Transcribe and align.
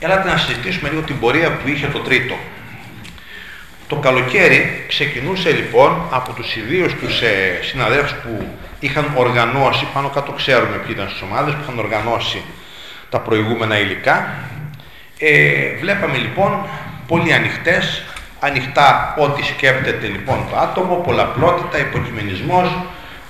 Έλατε 0.00 0.28
να 0.28 0.36
συζητήσουμε 0.36 0.88
λίγο 0.88 1.00
την 1.00 1.18
πορεία 1.18 1.50
που 1.50 1.68
είχε 1.68 1.86
το 1.86 1.98
τρίτο. 1.98 2.34
Το 3.86 3.96
καλοκαίρι 3.96 4.84
ξεκινούσε 4.88 5.50
λοιπόν 5.50 6.02
από 6.10 6.32
τους 6.32 6.56
ιδίους 6.56 6.94
τους 6.94 7.20
ε, 7.20 7.58
συναδέλφους 7.62 8.12
που 8.12 8.48
είχαν 8.80 9.12
οργανώσει, 9.14 9.86
πάνω 9.94 10.08
κάτω 10.08 10.32
ξέρουμε 10.32 10.76
ποιοι 10.76 10.94
ήταν 10.94 11.08
στις 11.08 11.22
ομάδες, 11.22 11.54
που 11.54 11.60
είχαν 11.62 11.78
οργανώσει 11.78 12.42
τα 13.10 13.18
προηγούμενα 13.20 13.78
υλικά. 13.78 14.34
Ε, 15.18 15.76
βλέπαμε 15.80 16.16
λοιπόν 16.16 16.66
πολύ 17.06 17.32
ανοιχτές, 17.32 18.02
ανοιχτά 18.40 19.14
ό,τι 19.18 19.42
σκέπτεται 19.42 20.06
λοιπόν 20.06 20.46
το 20.50 20.56
άτομο, 20.56 20.94
πολλαπλότητα, 20.94 21.78
υποκειμενισμός, 21.78 22.78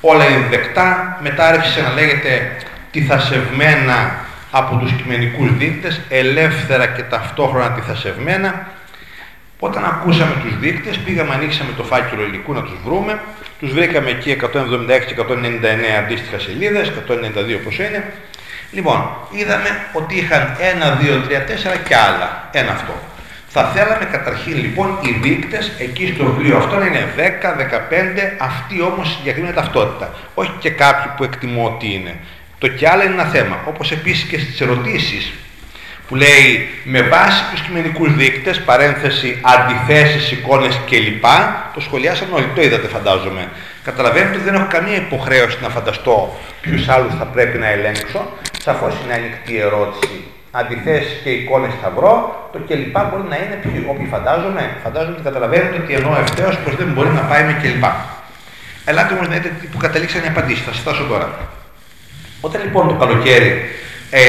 όλα 0.00 0.29
είναι 0.29 0.46
δεκτά, 0.50 1.19
μετά 1.23 1.46
άρχισε 1.46 1.80
να 1.80 1.93
λέγεται 1.93 2.57
τυθασευμένα 2.91 4.27
από 4.51 4.77
τους 4.77 4.93
κειμενικούς 4.93 5.57
δείκτες, 5.57 6.01
ελεύθερα 6.09 6.87
και 6.87 7.03
ταυτόχρονα 7.03 7.71
τυθασευμένα. 7.73 8.66
Όταν 9.59 9.84
ακούσαμε 9.84 10.34
τους 10.43 10.59
δείκτες, 10.59 10.98
πήγαμε, 10.98 11.34
ανοίξαμε 11.34 11.73
το 11.77 11.83
φάκελο 11.83 12.23
υλικού 12.23 12.52
να 12.52 12.62
τους 12.62 12.77
βρούμε, 12.84 13.21
τους 13.61 13.73
βρήκαμε 13.73 14.11
εκεί 14.11 14.30
176 14.30 15.05
και 15.07 15.15
199 15.15 15.98
αντίστοιχα 15.98 16.38
σελίδες, 16.38 16.88
192 16.88 17.59
πόσο 17.65 17.83
είναι. 17.83 18.12
Λοιπόν, 18.73 19.11
είδαμε 19.30 19.69
ότι 19.93 20.16
είχαν 20.16 20.57
1, 20.59 20.96
2, 21.01 21.23
3, 21.23 21.45
4 21.45 21.77
και 21.88 21.96
άλλα. 21.96 22.49
Ένα 22.52 22.73
αυτό. 22.73 22.93
Θα 23.49 23.65
θέλαμε 23.65 24.05
καταρχήν 24.05 24.57
λοιπόν 24.57 24.99
οι 25.02 25.10
δείκτες 25.23 25.73
εκεί 25.79 26.12
στο 26.15 26.24
βιβλίο 26.24 26.57
αυτό 26.57 26.77
να 26.77 26.87
είναι 26.87 27.07
10, 27.16 27.21
15, 27.21 28.37
αυτή 28.38 28.83
όμως 28.83 29.16
συγκεκριμένη 29.16 29.55
ταυτότητα. 29.55 30.15
Όχι 30.35 30.52
και 30.59 30.71
κάποιοι 30.71 31.12
που 31.16 31.24
εκτιμώ 31.24 31.65
ότι 31.65 31.93
είναι. 31.95 32.16
Το 32.59 32.69
κι 32.69 32.87
άλλο 32.87 33.03
είναι 33.03 33.12
ένα 33.12 33.25
θέμα. 33.25 33.61
Όπως 33.65 33.93
επίσης 33.93 34.25
και 34.25 34.39
στις 34.39 34.61
ερωτήσεις 34.61 35.33
που 36.09 36.15
λέει 36.15 36.69
με 36.85 37.03
βάση 37.03 37.43
τους 37.51 37.61
κειμενικούς 37.61 38.15
δείκτες, 38.15 38.61
παρένθεση, 38.61 39.41
αντιθέσεις, 39.43 40.33
εικόνες 40.33 40.80
κλπ. 40.91 41.24
Το 41.74 41.80
σχολιάσαμε 41.80 42.35
όλοι, 42.35 42.47
το 42.55 42.63
είδατε 42.63 42.88
φαντάζομαι. 42.88 43.49
Καταλαβαίνετε 43.82 44.35
ότι 44.35 44.45
δεν 44.45 44.55
έχω 44.55 44.66
καμία 44.71 44.97
υποχρέωση 44.97 45.59
να 45.63 45.69
φανταστώ 45.69 46.37
ποιους 46.60 46.88
άλλους 46.88 47.15
θα 47.19 47.24
πρέπει 47.24 47.59
να 47.59 47.66
ελέγξω. 47.66 48.32
Σαφώς 48.63 48.95
είναι 49.04 49.15
ανοιχτή 49.15 49.59
ερώτηση 49.59 50.25
αντιθέσεις 50.51 51.21
και 51.23 51.30
εικόνες 51.30 51.73
θα 51.82 51.91
βρω, 51.97 52.49
το 52.52 52.59
κλπ. 52.59 52.97
μπορεί 53.09 53.25
να 53.29 53.37
είναι 53.37 53.59
ποιοι, 53.63 53.87
όποιοι 53.88 54.07
φαντάζομαι, 54.07 54.77
φαντάζομαι 54.82 55.13
ότι 55.15 55.23
καταλαβαίνετε 55.23 55.77
ότι 55.82 55.93
εννοώ 55.95 56.16
ευθέως 56.21 56.59
πως 56.59 56.77
δεν 56.77 56.88
μπορεί 56.93 57.09
να 57.09 57.21
πάει 57.21 57.45
με 57.45 57.52
κλπ. 57.63 57.85
Ελάτε 58.85 59.15
όμως 59.15 59.29
να 59.29 59.35
δείτε 59.35 59.69
που 59.73 59.79
καταλήξαν 59.79 60.25
οι 60.25 60.27
απαντήσεις, 60.27 60.65
θα 60.65 60.73
σας 60.73 60.80
φτάσω 60.80 61.04
τώρα. 61.04 61.29
Όταν 62.41 62.63
λοιπόν 62.63 62.89
το 62.89 62.95
καλοκαίρι 62.95 63.69
ε, 64.11 64.21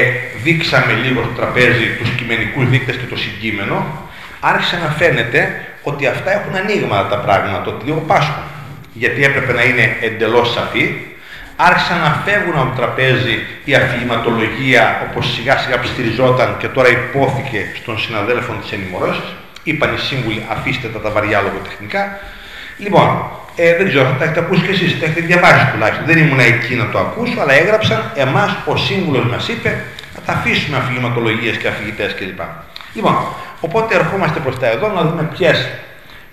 δείξαμε 0.42 0.92
λίγο 0.92 1.22
στο 1.22 1.32
τραπέζι 1.32 1.86
τους 1.98 2.10
κειμενικούς 2.10 2.68
δείκτες 2.68 2.96
και 2.96 3.06
το 3.06 3.16
συγκείμενο, 3.16 4.08
άρχισε 4.40 4.76
να 4.76 4.90
φαίνεται 4.90 5.64
ότι 5.82 6.06
αυτά 6.06 6.32
έχουν 6.32 6.54
ανοίγματα 6.54 7.08
τα 7.08 7.16
πράγματα, 7.16 7.70
ότι 7.70 7.84
λίγο 7.84 8.00
πάσχουν. 8.06 8.42
Γιατί 8.92 9.24
έπρεπε 9.24 9.52
να 9.52 9.62
είναι 9.62 9.96
εντελώς 10.00 10.52
σαφή, 10.52 10.94
άρχισαν 11.56 11.98
να 12.00 12.22
φεύγουν 12.24 12.58
από 12.58 12.68
το 12.68 12.76
τραπέζι 12.80 13.46
η 13.64 13.74
αφηγηματολογία 13.74 15.06
όπως 15.10 15.32
σιγά 15.34 15.58
σιγά 15.58 15.78
ψηριζόταν 15.80 16.56
και 16.58 16.68
τώρα 16.68 16.88
υπόθηκε 16.88 17.66
στον 17.82 17.98
συναδέλφων 17.98 18.60
της 18.60 18.72
ενημερώσεις. 18.72 19.34
Είπαν 19.62 19.94
οι 19.94 19.98
σύμβουλοι 19.98 20.46
αφήστε 20.50 20.88
τα 20.88 21.00
τα 21.00 21.10
βαριά 21.10 21.40
λογοτεχνικά. 21.40 22.20
Λοιπόν, 22.78 23.30
ε, 23.62 23.76
δεν 23.76 23.88
ξέρω, 23.88 24.04
θα 24.04 24.14
τα 24.18 24.24
έχετε 24.24 24.40
ακούσει 24.40 24.62
κι 24.62 24.70
εσείς, 24.70 24.98
τα 24.98 25.04
έχετε 25.04 25.20
διαβάσει 25.20 25.66
τουλάχιστον. 25.72 26.06
Δεν 26.06 26.18
ήμουν 26.18 26.38
εκεί 26.38 26.74
να 26.74 26.88
το 26.88 26.98
ακούσω, 26.98 27.40
αλλά 27.40 27.52
έγραψαν 27.52 28.12
εμάς 28.14 28.56
ο 28.66 28.76
σύμβουλος 28.76 29.24
μας 29.24 29.48
είπε 29.48 29.84
να 30.14 30.20
τα 30.26 30.32
αφήσουμε 30.32 30.76
αφηγηματολογίες 30.76 31.56
και 31.56 31.68
αφηγητές 31.68 32.14
κλπ. 32.14 32.40
Λοιπόν, 32.94 33.16
οπότε 33.60 33.94
ερχόμαστε 33.94 34.40
προς 34.40 34.58
τα 34.58 34.66
εδώ 34.66 34.88
να 34.88 35.02
δούμε 35.02 35.22
ποιες, 35.36 35.68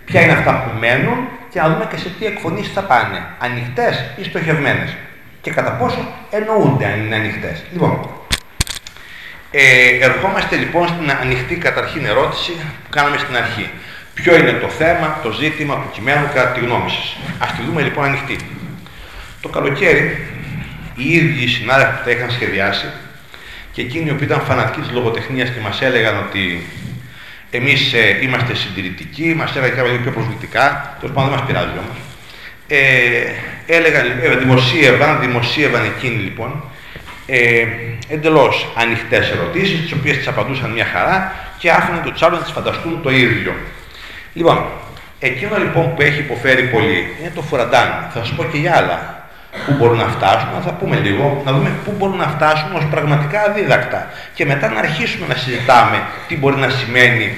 ποια 0.05 0.21
είναι 0.21 0.31
αυτά 0.31 0.51
που 0.63 0.79
μένουν 0.79 1.17
και 1.51 1.61
να 1.61 1.67
δούμε 1.69 1.87
και 1.91 1.97
σε 1.97 2.09
τι 2.19 2.25
εκφωνήσεις 2.25 2.73
θα 2.73 2.81
πάνε, 2.81 3.19
ανοιχτές 3.39 4.03
ή 4.15 4.23
στοχευμένες 4.23 4.95
και 5.41 5.51
κατά 5.51 5.71
πόσο 5.71 6.07
εννοούνται 6.29 6.85
αν 6.85 7.05
είναι 7.05 7.15
ανοιχτές. 7.15 7.63
Λοιπόν, 7.71 8.09
ε, 9.51 9.61
ερχόμαστε 10.01 10.55
λοιπόν 10.55 10.87
στην 10.87 11.11
ανοιχτή 11.21 11.55
καταρχήν 11.55 12.05
ερώτηση 12.05 12.51
που 12.83 12.89
κάναμε 12.89 13.17
στην 13.17 13.35
αρχή. 13.37 13.69
Ποιο 14.21 14.37
είναι 14.37 14.51
το 14.51 14.69
θέμα, 14.69 15.19
το 15.23 15.31
ζήτημα 15.31 15.75
του 15.75 15.89
κειμένου 15.93 16.27
κατά 16.33 16.49
τη 16.51 16.59
γνώμη 16.59 16.89
σας. 16.89 17.17
Α 17.39 17.45
τη 17.57 17.61
δούμε 17.65 17.81
λοιπόν 17.81 18.03
ανοιχτή. 18.03 18.37
Το 19.41 19.49
καλοκαίρι 19.49 20.05
οι 20.95 21.13
ίδιοι 21.13 21.43
οι 21.43 21.47
συνάδελφοι 21.47 21.91
που 21.91 22.03
τα 22.05 22.11
είχαν 22.11 22.31
σχεδιάσει 22.31 22.85
και 23.71 23.81
εκείνοι 23.81 24.13
που 24.13 24.23
ήταν 24.23 24.41
φανατικοί 24.41 24.81
της 24.81 24.91
λογοτεχνίας 24.91 25.49
και 25.49 25.59
μας 25.63 25.81
έλεγαν 25.81 26.17
ότι 26.17 26.67
εμείς 27.49 27.93
ε, 27.93 28.19
είμαστε 28.21 28.55
συντηρητικοί, 28.55 29.33
μας 29.35 29.55
έλεγαν 29.55 29.85
λίγο 29.85 29.97
πιο 29.97 30.11
προσβλητικά, 30.11 30.95
τέλος 30.99 31.15
πάντων 31.15 31.29
δεν 31.29 31.39
μας 31.39 31.47
πειράζει 31.47 31.77
όμως 31.85 31.97
ε, 32.67 32.79
έλεγαν, 33.65 34.05
ε, 34.21 34.35
δημοσίευαν, 34.35 35.19
δημοσίευαν 35.19 35.85
εκείνοι 35.85 36.21
λοιπόν 36.23 36.63
ε, 37.25 37.65
εντελώς 38.07 38.67
ανοιχτές 38.75 39.29
ερωτήσεις, 39.29 39.81
τις 39.81 39.91
οποίες 39.91 40.17
τις 40.17 40.27
απαντούσαν 40.27 40.71
μια 40.71 40.85
χαρά 40.85 41.35
και 41.57 41.71
άφηναν 41.71 42.03
το 42.03 42.11
τσάλο 42.11 42.35
να 42.35 42.41
τις 42.41 42.51
φανταστούν 42.51 43.01
το 43.01 43.09
ίδιο. 43.09 43.55
Λοιπόν, 44.37 44.65
εκείνο 45.19 45.57
λοιπόν 45.57 45.95
που 45.95 46.01
έχει 46.01 46.19
υποφέρει 46.19 46.63
πολύ 46.63 47.15
είναι 47.19 47.31
το 47.35 47.41
φουραντάν. 47.41 48.09
Θα 48.13 48.19
σας 48.19 48.33
πω 48.35 48.43
και 48.43 48.57
για 48.57 48.75
άλλα 48.75 49.27
πού 49.65 49.73
μπορούν 49.73 49.97
να 49.97 50.07
φτάσουν, 50.07 50.49
θα 50.63 50.71
πούμε 50.71 50.95
λίγο, 50.95 51.41
να 51.45 51.51
δούμε 51.51 51.71
πού 51.85 51.93
μπορούν 51.97 52.17
να 52.17 52.27
φτάσουν 52.27 52.75
ως 52.75 52.85
πραγματικά 52.85 53.41
αδίδακτα 53.41 54.09
και 54.33 54.45
μετά 54.45 54.69
να 54.69 54.79
αρχίσουμε 54.79 55.27
να 55.27 55.35
συζητάμε 55.35 56.03
τι 56.27 56.37
μπορεί 56.37 56.55
να 56.55 56.69
σημαίνει 56.69 57.37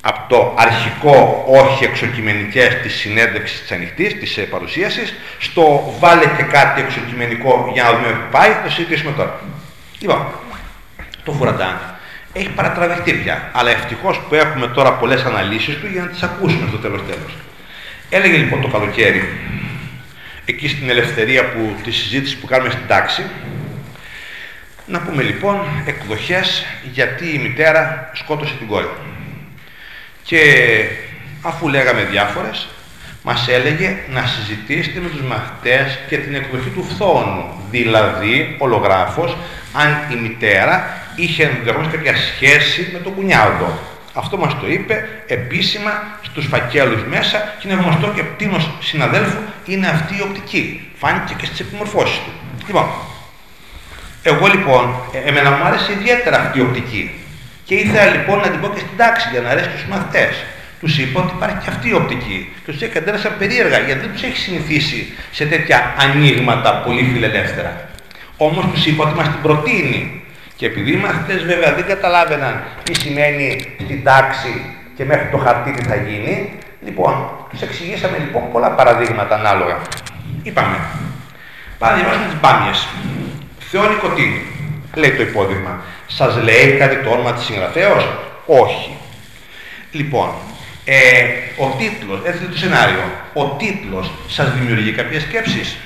από 0.00 0.20
το 0.28 0.54
αρχικό 0.56 1.44
όχι 1.46 1.84
εξοκειμενικές 1.84 2.74
της 2.82 2.94
συνέντευξης 2.94 3.60
της 3.60 3.72
ανοιχτής, 3.72 4.18
της 4.18 4.36
ε, 4.36 4.42
παρουσίασης, 4.42 5.14
στο 5.38 5.94
βάλε 5.98 6.24
και 6.36 6.42
κάτι 6.42 6.80
εξοκειμενικό 6.80 7.70
για 7.72 7.82
να 7.82 7.90
δούμε 7.90 8.08
που 8.08 8.30
πάει, 8.30 8.50
το 8.64 8.70
συζητήσουμε 8.70 9.12
τώρα. 9.16 9.40
Λοιπόν, 10.00 10.26
το 11.24 11.32
Φουραντάν 11.32 11.95
έχει 12.36 12.48
παρατραβηχτεί 12.48 13.12
πια, 13.12 13.50
αλλά 13.52 13.70
ευτυχώς 13.70 14.20
που 14.28 14.34
έχουμε 14.34 14.66
τώρα 14.66 14.92
πολλές 14.92 15.24
αναλύσεις 15.24 15.76
του 15.76 15.86
για 15.92 16.00
να 16.02 16.08
τις 16.08 16.22
ακούσουμε 16.22 16.68
στο 16.68 16.78
τέλος 16.78 17.00
τέλος. 17.06 17.36
Έλεγε 18.10 18.36
λοιπόν 18.36 18.60
το 18.60 18.68
καλοκαίρι, 18.68 19.28
εκεί 20.44 20.68
στην 20.68 20.90
ελευθερία 20.90 21.44
που, 21.44 21.74
τη 21.84 21.90
συζήτηση 21.90 22.36
που 22.36 22.46
κάνουμε 22.46 22.70
στην 22.70 22.86
τάξη, 22.86 23.22
να 24.86 25.00
πούμε 25.00 25.22
λοιπόν 25.22 25.60
εκδοχές 25.86 26.64
γιατί 26.92 27.34
η 27.34 27.38
μητέρα 27.38 28.10
σκότωσε 28.14 28.54
την 28.58 28.66
κόρη. 28.66 28.90
Και 30.22 30.40
αφού 31.42 31.68
λέγαμε 31.68 32.02
διάφορες, 32.02 32.68
μας 33.22 33.48
έλεγε 33.48 33.96
να 34.08 34.26
συζητήσετε 34.26 35.00
με 35.00 35.08
τους 35.08 35.22
μαθητές 35.22 35.98
και 36.08 36.16
την 36.16 36.34
εκδοχή 36.34 36.68
του 36.68 36.86
φθόνου. 36.90 37.44
Δηλαδή, 37.70 38.56
ο 38.58 38.66
λογράφος, 38.66 39.36
αν 39.72 39.98
η 40.12 40.20
μητέρα 40.20 41.05
είχε 41.16 41.44
ενδεχομένως 41.44 41.92
κάποια 41.92 42.16
σχέση 42.16 42.90
με 42.92 42.98
τον 42.98 43.14
κουνιάδο. 43.14 43.78
Αυτό 44.14 44.36
μας 44.36 44.60
το 44.60 44.68
είπε 44.68 45.08
επίσημα 45.26 46.18
στους 46.22 46.46
φακέλους 46.46 47.02
μέσα 47.04 47.54
και 47.58 47.68
είναι 47.68 47.80
γνωστό 47.82 48.12
και 48.14 48.22
πτήνος 48.22 48.70
συναδέλφου 48.80 49.38
είναι 49.66 49.86
αυτή 49.86 50.16
η 50.16 50.20
οπτική. 50.20 50.90
Φάνηκε 50.98 51.34
και 51.38 51.46
στις 51.46 51.60
επιμορφώσεις 51.60 52.16
του. 52.16 52.30
Λοιπόν, 52.66 52.86
εγώ 54.22 54.46
λοιπόν, 54.46 54.94
ε, 55.12 55.28
εμένα 55.28 55.50
μου 55.50 55.64
άρεσε 55.64 55.92
ιδιαίτερα 55.92 56.40
αυτή 56.40 56.58
η 56.58 56.62
οπτική. 56.62 57.10
Και 57.64 57.74
ήθελα 57.74 58.10
λοιπόν 58.10 58.38
να 58.38 58.48
την 58.48 58.60
πω 58.60 58.68
και 58.68 58.78
στην 58.78 58.96
τάξη 58.96 59.28
για 59.32 59.40
να 59.40 59.48
αρέσει 59.48 59.68
και 59.68 59.76
στους 59.76 59.88
μαθητές. 59.88 60.44
Τους 60.80 60.98
είπα 60.98 61.20
ότι 61.20 61.32
υπάρχει 61.36 61.56
και 61.56 61.70
αυτή 61.70 61.88
η 61.88 61.92
οπτική. 61.92 62.52
Τους 62.64 62.80
έκανα 62.80 63.18
περίεργα 63.38 63.78
γιατί 63.78 64.00
δεν 64.00 64.12
τους 64.12 64.22
έχει 64.22 64.36
συνηθίσει 64.36 65.12
σε 65.30 65.44
τέτοια 65.46 65.94
ανοίγματα 65.98 66.74
πολύ 66.74 67.10
φιλελεύθερα. 67.12 67.88
Όμως 68.36 68.64
τους 68.72 68.86
είπα 68.86 69.04
ότι 69.04 69.14
μας 69.14 69.26
την 69.26 69.42
προτείνει. 69.42 70.25
Και 70.56 70.66
επειδή 70.66 70.92
οι 70.92 70.96
μαθητέ 70.96 71.44
βέβαια 71.44 71.74
δεν 71.74 71.86
καταλάβαιναν 71.86 72.62
τι 72.82 72.94
σημαίνει 72.94 73.74
στην 73.84 74.04
τάξη 74.04 74.74
και 74.96 75.04
μέχρι 75.04 75.28
το 75.30 75.36
χαρτί 75.36 75.70
τι 75.70 75.84
θα 75.84 75.94
γίνει, 75.94 76.52
λοιπόν, 76.84 77.30
τους 77.50 77.62
εξηγήσαμε 77.62 78.18
λοιπόν 78.18 78.42
πολλά 78.52 78.70
παραδείγματα 78.70 79.34
ανάλογα. 79.34 79.78
Είπαμε, 80.42 80.80
πάμε 81.78 82.02
να 82.02 82.10
τι 82.10 82.36
μπάμιε. 82.40 82.72
Θεό 83.58 83.88
νοικοτήνη, 83.88 84.42
λέει 84.94 85.10
το 85.10 85.22
υπόδειγμα. 85.22 85.80
Σας 86.06 86.42
λέει 86.42 86.76
κάτι 86.78 86.96
το 86.96 87.10
όνομα 87.10 87.32
της 87.32 87.44
συγγραφέως. 87.44 88.08
Όχι. 88.46 88.96
Λοιπόν, 89.90 90.28
ε, 90.84 90.94
ο 91.56 91.74
τίτλος, 91.78 92.20
έτσι 92.24 92.44
το 92.44 92.56
σενάριο, 92.56 93.02
ο 93.32 93.44
τίτλος 93.44 94.10
σας 94.28 94.52
δημιουργεί 94.52 94.92
κάποιες 94.92 95.22
σκέψεις; 95.22 95.76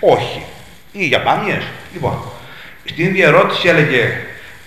Όχι. 0.00 0.42
Ή 0.92 1.06
για 1.06 1.22
πάμιες. 1.22 1.62
Λοιπόν, 1.92 2.18
στην 2.86 3.04
ίδια 3.04 3.26
ερώτηση 3.26 3.68
έλεγε, 3.68 4.20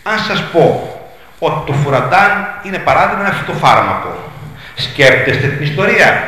αν 0.03 0.19
σας 0.19 0.43
πω 0.51 0.93
ότι 1.39 1.71
το 1.71 1.73
φουραντάν 1.73 2.31
είναι 2.63 2.77
παράδειγμα 2.77 3.25
ένα 3.25 3.33
φυτοφάρμακο, 3.33 4.31
σκέπτεστε 4.75 5.47
την 5.47 5.63
ιστορία. 5.63 6.23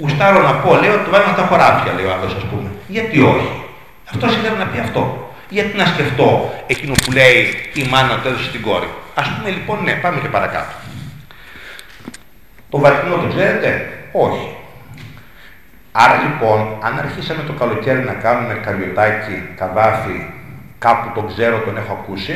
Γουστάρω 0.00 0.42
να 0.42 0.54
πω, 0.54 0.74
λέω, 0.76 0.96
το 1.04 1.10
βάλουμε 1.10 1.32
στα 1.32 1.46
χωράφια, 1.46 1.92
λέει 1.92 2.04
ο 2.04 2.12
άλλος, 2.12 2.34
ας 2.34 2.44
πούμε. 2.50 2.68
Γιατί 2.86 3.20
όχι; 3.20 3.64
Αυτό 4.12 4.26
ήθελε 4.26 4.58
να 4.58 4.66
πει 4.66 4.78
αυτό. 4.78 5.32
Γιατί 5.48 5.76
να 5.76 5.86
σκεφτώ 5.86 6.54
εκείνο 6.66 6.94
που 7.04 7.12
λέει 7.12 7.70
η 7.74 7.82
μάνα 7.90 8.18
του 8.18 8.28
έδωσε 8.28 8.50
την 8.50 8.62
κόρη. 8.62 8.88
Ας 9.14 9.28
πούμε 9.28 9.50
λοιπόν, 9.50 9.78
ναι, 9.84 9.92
πάμε 9.92 10.20
και 10.20 10.28
παρακάτω. 10.28 10.74
Το 12.70 12.78
βαθμό 12.78 13.16
το 13.16 13.28
ξέρετε, 13.34 13.88
όχι. 14.12 14.56
Άρα 15.92 16.16
λοιπόν, 16.22 16.78
αν 16.82 16.98
αρχίσαμε 16.98 17.42
το 17.42 17.52
καλοκαίρι 17.52 18.02
να 18.04 18.12
κάνουμε 18.12 18.54
Καρυωτάκη, 18.54 19.48
Καβάφη, 19.56 20.26
κάπου 20.84 21.06
τον 21.14 21.26
ξέρω, 21.32 21.56
τον 21.58 21.76
έχω 21.76 21.92
ακούσει, 22.00 22.34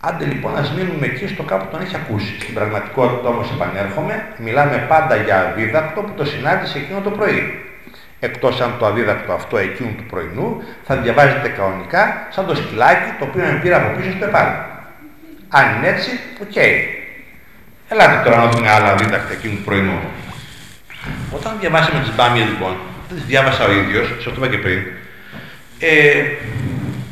άντε 0.00 0.24
λοιπόν 0.24 0.56
ας 0.56 0.70
μείνουμε 0.76 1.06
εκεί 1.06 1.26
στο 1.26 1.42
κάπου 1.42 1.66
τον 1.70 1.80
έχει 1.80 1.96
ακούσει. 1.96 2.32
Στην 2.40 2.54
πραγματικότητα 2.54 3.28
όμως 3.28 3.50
επανέρχομαι, 3.54 4.14
μιλάμε 4.36 4.76
πάντα 4.88 5.16
για 5.16 5.36
αδίδακτο 5.40 6.00
που 6.00 6.12
το 6.16 6.24
συνάντησε 6.24 6.78
εκείνο 6.78 7.00
το 7.00 7.10
πρωί. 7.10 7.42
Εκτός 8.20 8.60
αν 8.60 8.74
το 8.78 8.86
αδίδακτο 8.86 9.32
αυτό 9.32 9.56
εκείνου 9.56 9.94
του 9.96 10.06
πρωινού 10.10 10.62
θα 10.86 10.96
διαβάζετε 10.96 11.48
κανονικά 11.48 12.26
σαν 12.30 12.46
το 12.46 12.54
σκυλάκι 12.54 13.10
το 13.18 13.24
οποίο 13.24 13.42
με 13.42 13.58
πήρε 13.62 13.74
από 13.74 13.88
πίσω 13.96 14.10
στο 14.16 14.24
επάνω. 14.24 14.54
Αν 15.48 15.64
είναι 15.74 15.88
έτσι, 15.88 16.10
OK. 16.42 16.48
Okay. 16.54 16.72
Ελάτε 17.88 18.16
τώρα 18.24 18.36
να 18.44 18.50
δούμε 18.50 18.70
άλλα 18.70 18.90
αδίδακτα 18.94 19.32
εκείνου 19.32 19.56
του 19.56 19.64
πρωινού. 19.64 19.98
Όταν 21.36 21.52
διαβάσαμε 21.60 22.00
τις 22.00 22.14
μπάμιες 22.14 22.46
λοιπόν, 22.46 22.72
δεν 23.08 23.16
τις 23.18 23.26
διάβασα 23.26 23.64
ο 23.68 23.72
ίδιος, 23.72 24.06
σε 24.06 24.28
αυτό 24.28 24.30
είπα 24.36 24.48
και 24.48 24.58
πριν, 24.58 24.80
ε, 25.78 26.22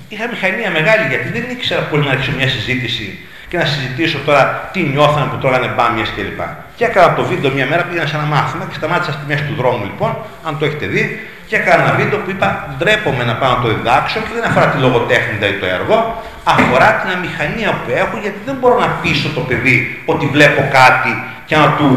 είχα 0.09 0.29
μηχανία 0.33 0.71
μεγάλη 0.71 1.05
γιατί 1.09 1.29
δεν 1.37 1.45
ήξερα 1.51 1.83
πώς 1.91 2.05
να 2.05 2.11
αρχίσω 2.11 2.33
μια 2.39 2.49
συζήτηση 2.49 3.19
και 3.49 3.57
να 3.57 3.65
συζητήσω 3.65 4.19
τώρα 4.27 4.71
τι 4.73 4.81
νιώθανε 4.81 5.27
που 5.31 5.37
τρώγανε 5.37 5.69
μπάμιες 5.77 6.09
κλπ. 6.17 6.41
Και 6.77 6.85
έκανα 6.85 7.15
το 7.15 7.25
βίντεο 7.25 7.51
μια 7.53 7.67
μέρα 7.67 7.83
πήγαινα 7.83 8.07
σε 8.07 8.17
ένα 8.17 8.25
μάθημα 8.25 8.65
και 8.69 8.75
σταμάτησα 8.75 9.13
στη 9.13 9.25
μέση 9.27 9.43
του 9.49 9.55
δρόμου 9.55 9.85
λοιπόν, 9.85 10.17
αν 10.47 10.59
το 10.59 10.65
έχετε 10.65 10.87
δει, 10.87 11.05
και 11.49 11.57
έκανα 11.57 11.83
ένα 11.83 11.95
βίντεο 12.01 12.19
που 12.19 12.31
είπα 12.31 12.75
ντρέπομαι 12.79 13.25
να 13.25 13.35
πάω 13.35 13.53
να 13.57 13.61
το 13.63 13.69
διδάξω 13.75 14.19
και 14.21 14.33
δεν 14.35 14.45
αφορά 14.49 14.67
τη 14.67 14.79
λογοτέχνη 14.79 15.35
ή 15.55 15.59
το 15.63 15.67
έργο, 15.67 16.23
αφορά 16.45 16.89
την 17.01 17.11
αμηχανία 17.17 17.71
που 17.81 17.91
έχω 18.03 18.19
γιατί 18.23 18.39
δεν 18.45 18.57
μπορώ 18.61 18.79
να 18.79 18.89
πείσω 19.03 19.29
το 19.29 19.41
παιδί 19.41 20.03
ότι 20.05 20.27
βλέπω 20.27 20.61
κάτι 20.81 21.13
και 21.47 21.57
να 21.57 21.69
του 21.79 21.89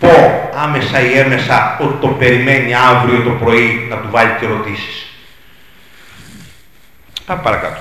πω 0.00 0.14
άμεσα 0.64 1.00
ή 1.00 1.18
έμεσα 1.18 1.76
ότι 1.80 1.94
το 2.00 2.08
περιμένει 2.08 2.72
αύριο 2.90 3.22
το 3.22 3.30
πρωί 3.30 3.86
να 3.90 3.96
του 3.96 4.08
βάλει 4.10 4.32
και 4.38 4.44
ερωτήσεις. 4.44 5.09
Πάμε 7.30 7.42
παρακάτω. 7.42 7.80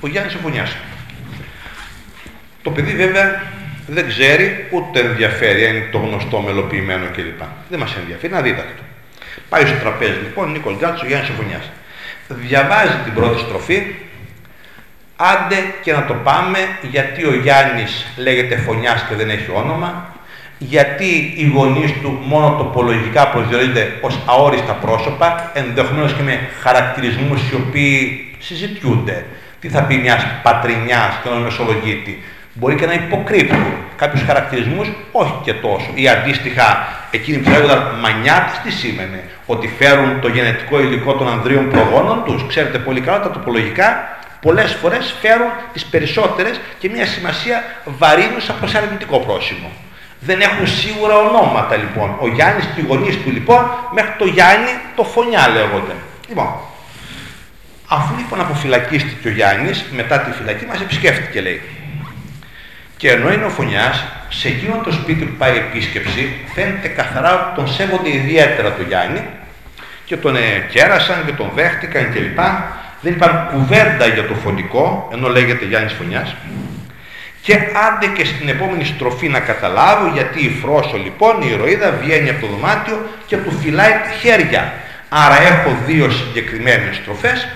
Ο 0.00 0.08
Γιάννης 0.08 0.34
Εφωνιάς. 0.34 0.76
Το 2.62 2.70
παιδί 2.70 2.92
βέβαια 2.92 3.42
δεν 3.86 4.08
ξέρει 4.08 4.66
ούτε 4.70 5.00
ενδιαφέρει 5.00 5.66
αν 5.66 5.76
είναι 5.76 5.88
το 5.92 5.98
γνωστό 5.98 6.40
μελοποιημένο 6.40 7.06
κλπ. 7.12 7.40
Δεν 7.68 7.78
μας 7.78 7.96
ενδιαφέρει, 7.96 8.32
να 8.32 8.40
δείτε 8.40 8.60
αυτό. 8.60 8.82
Πάει 9.48 9.66
στο 9.66 9.76
τραπέζι 9.76 10.18
λοιπόν, 10.22 10.50
Νίκολ 10.50 10.74
Γκάτσο, 10.76 11.06
Γιάννης 11.06 11.28
Εφωνιάς. 11.28 11.70
Διαβάζει 12.28 12.96
την 13.04 13.14
πρώτη 13.14 13.38
στροφή, 13.38 13.82
άντε 15.16 15.56
και 15.82 15.92
να 15.92 16.04
το 16.04 16.14
πάμε 16.14 16.58
γιατί 16.90 17.26
ο 17.26 17.34
Γιάννης 17.34 18.06
λέγεται 18.16 18.56
Φωνιάς 18.56 19.04
και 19.08 19.14
δεν 19.14 19.30
έχει 19.30 19.50
όνομα, 19.54 20.14
γιατί 20.58 21.34
οι 21.36 21.52
γονείς 21.54 21.92
του 22.02 22.18
μόνο 22.22 22.56
τοπολογικά 22.56 23.28
προσδιορίζονται 23.28 23.92
ως 24.00 24.18
αόριστα 24.26 24.72
πρόσωπα, 24.72 25.50
ενδεχομένως 25.54 26.12
και 26.12 26.22
με 26.22 26.48
χαρακτηρισμούς 26.62 27.50
οι 27.50 27.54
οποίοι 27.54 28.27
συζητιούνται. 28.38 29.24
Τι 29.60 29.68
θα 29.68 29.82
πει 29.82 29.96
μιας 29.96 30.26
πατρινιάς 30.42 31.14
και 31.22 31.28
ενός 31.28 31.42
μεσολογίτη. 31.42 32.22
Μπορεί 32.52 32.74
και 32.74 32.86
να 32.86 32.92
υποκρύπτουν 32.92 33.64
κάποιους 33.96 34.22
χαρακτηρισμούς, 34.22 34.88
όχι 35.12 35.34
και 35.42 35.52
τόσο. 35.52 35.90
Ή 35.94 36.08
αντίστοιχα, 36.08 36.88
εκείνοι 37.10 37.38
που 37.38 37.50
λέγονταν 37.50 37.98
μανιάτες, 38.00 38.60
τι 38.64 38.70
σήμαινε; 38.70 39.24
Ότι 39.46 39.68
φέρουν 39.78 40.20
το 40.20 40.28
γενετικό 40.28 40.80
υλικό 40.80 41.12
των 41.12 41.28
ανδρίων 41.28 41.68
προγόνων 41.68 42.22
τους. 42.24 42.46
Ξέρετε 42.46 42.78
πολύ 42.78 43.00
καλά, 43.00 43.20
τα 43.20 43.30
τοπολογικά 43.30 44.16
πολλές 44.40 44.72
φορές 44.72 45.14
φέρουν 45.20 45.50
τις 45.72 45.84
περισσότερες 45.84 46.60
και 46.78 46.88
μια 46.88 47.06
σημασία 47.06 47.62
βαρύνουσα 47.84 48.52
προς 48.52 48.74
αρνητικό 48.74 49.18
πρόσημο. 49.18 49.70
Δεν 50.20 50.40
έχουν 50.40 50.66
σίγουρα 50.66 51.16
ονόματα 51.18 51.76
λοιπόν. 51.76 52.16
Ο 52.20 52.28
Γιάννης 52.28 52.64
και 52.74 52.80
οι 52.80 52.84
γονείς 52.88 53.22
του 53.22 53.30
λοιπόν 53.30 53.70
μέχρι 53.92 54.14
το 54.18 54.24
Γιάννη 54.24 54.70
το 54.96 55.04
φωνιά 55.04 55.48
λέγονται. 55.48 55.94
Λοιπόν, 56.28 56.54
αφού 57.88 58.16
λοιπόν 58.16 58.40
αποφυλακίστηκε 58.40 59.28
ο 59.28 59.30
Γιάννης, 59.30 59.84
μετά 59.92 60.18
τη 60.20 60.30
φυλακή 60.30 60.66
μας 60.66 60.80
επισκέφτηκε 60.80 61.40
λέει. 61.40 61.60
Και 62.96 63.10
ενώ 63.10 63.32
είναι 63.32 63.44
ο 63.44 63.48
φωνιάς, 63.48 64.04
σε 64.28 64.48
εκείνο 64.48 64.80
το 64.84 64.92
σπίτι 64.92 65.24
που 65.24 65.36
πάει 65.36 65.56
επίσκεψη, 65.56 66.32
φαίνεται 66.54 66.88
καθαρά 66.88 67.34
ότι 67.34 67.54
τον 67.54 67.68
σέβονται 67.68 68.14
ιδιαίτερα 68.14 68.72
το 68.72 68.82
Γιάννη 68.82 69.22
και 70.04 70.16
τον 70.16 70.36
ε, 70.36 70.66
κέρασαν 70.70 71.22
και 71.26 71.32
τον 71.32 71.50
δέχτηκαν 71.54 72.12
κλπ. 72.12 72.38
Δεν 73.00 73.12
είπαν 73.12 73.48
κουβέντα 73.52 74.06
για 74.06 74.26
το 74.26 74.34
φωνικό, 74.34 75.08
ενώ 75.12 75.28
λέγεται 75.28 75.64
Γιάννης 75.64 75.92
Φωνιάς. 75.92 76.34
Και 77.42 77.54
άντε 77.54 78.06
και 78.06 78.24
στην 78.24 78.48
επόμενη 78.48 78.84
στροφή 78.84 79.28
να 79.28 79.40
καταλάβω 79.40 80.10
γιατί 80.12 80.44
η 80.44 80.58
Φρόσο 80.62 80.96
λοιπόν, 80.96 81.42
η 81.42 81.48
ηρωίδα, 81.50 81.90
βγαίνει 82.02 82.30
από 82.30 82.40
το 82.40 82.46
δωμάτιο 82.46 83.08
και 83.26 83.36
του 83.36 83.52
φυλάει 83.62 83.90
τα 83.90 84.10
χέρια. 84.20 84.72
Άρα 85.08 85.42
έχω 85.42 85.76
δύο 85.86 86.10
συγκεκριμένες 86.10 86.96
στροφές 86.96 87.48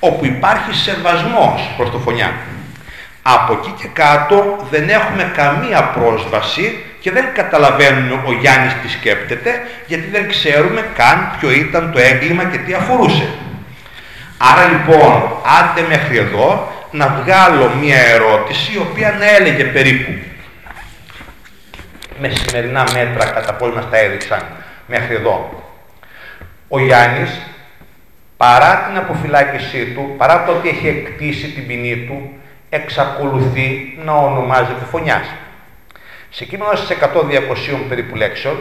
όπου 0.00 0.24
υπάρχει 0.24 0.74
σεβασμός 0.74 1.74
προς 1.76 1.90
το 1.90 1.98
φωνιά. 1.98 2.32
Από 3.22 3.52
εκεί 3.52 3.74
και 3.80 3.88
κάτω 3.92 4.66
δεν 4.70 4.88
έχουμε 4.88 5.32
καμία 5.36 5.82
πρόσβαση 5.84 6.84
και 7.00 7.10
δεν 7.10 7.24
καταλαβαίνουμε 7.34 8.22
ο 8.26 8.32
Γιάννης 8.32 8.74
τι 8.82 8.88
σκέπτεται 8.88 9.62
γιατί 9.86 10.08
δεν 10.08 10.28
ξέρουμε 10.28 10.86
καν 10.96 11.36
ποιο 11.38 11.50
ήταν 11.50 11.92
το 11.92 11.98
έγκλημα 11.98 12.44
και 12.44 12.58
τι 12.58 12.74
αφορούσε. 12.74 13.28
Άρα 14.38 14.68
λοιπόν, 14.68 15.22
άντε 15.60 15.86
μέχρι 15.88 16.16
εδώ 16.16 16.72
να 16.90 17.08
βγάλω 17.08 17.70
μία 17.80 17.98
ερώτηση 17.98 18.72
η 18.72 18.78
οποία 18.78 19.16
να 19.18 19.30
έλεγε 19.30 19.64
περίπου 19.64 20.12
με 22.18 22.28
σημερινά 22.28 22.84
μέτρα 22.92 23.30
κατά 23.30 23.52
πώς 23.54 23.74
μας 23.74 23.90
τα 23.90 23.96
έδειξαν 23.96 24.42
μέχρι 24.86 25.14
εδώ. 25.14 25.64
Ο 26.68 26.78
Γιάννης, 26.80 27.30
παρά 28.36 28.84
την 28.88 28.96
αποφυλάκησή 28.96 29.86
του, 29.86 30.14
παρά 30.16 30.44
το 30.44 30.52
ότι 30.52 30.68
έχει 30.68 30.88
εκτίσει 30.88 31.48
την 31.48 31.66
ποινή 31.66 31.96
του, 31.96 32.32
εξακολουθεί 32.68 33.98
να 34.04 34.12
ονομάζεται 34.12 34.84
φωνιάς. 34.90 35.26
Σε 36.30 36.44
κείμενο 36.44 36.74
στις 36.74 36.96
100-200 36.96 37.86
περίπου 37.88 38.16
λέξεων, 38.16 38.56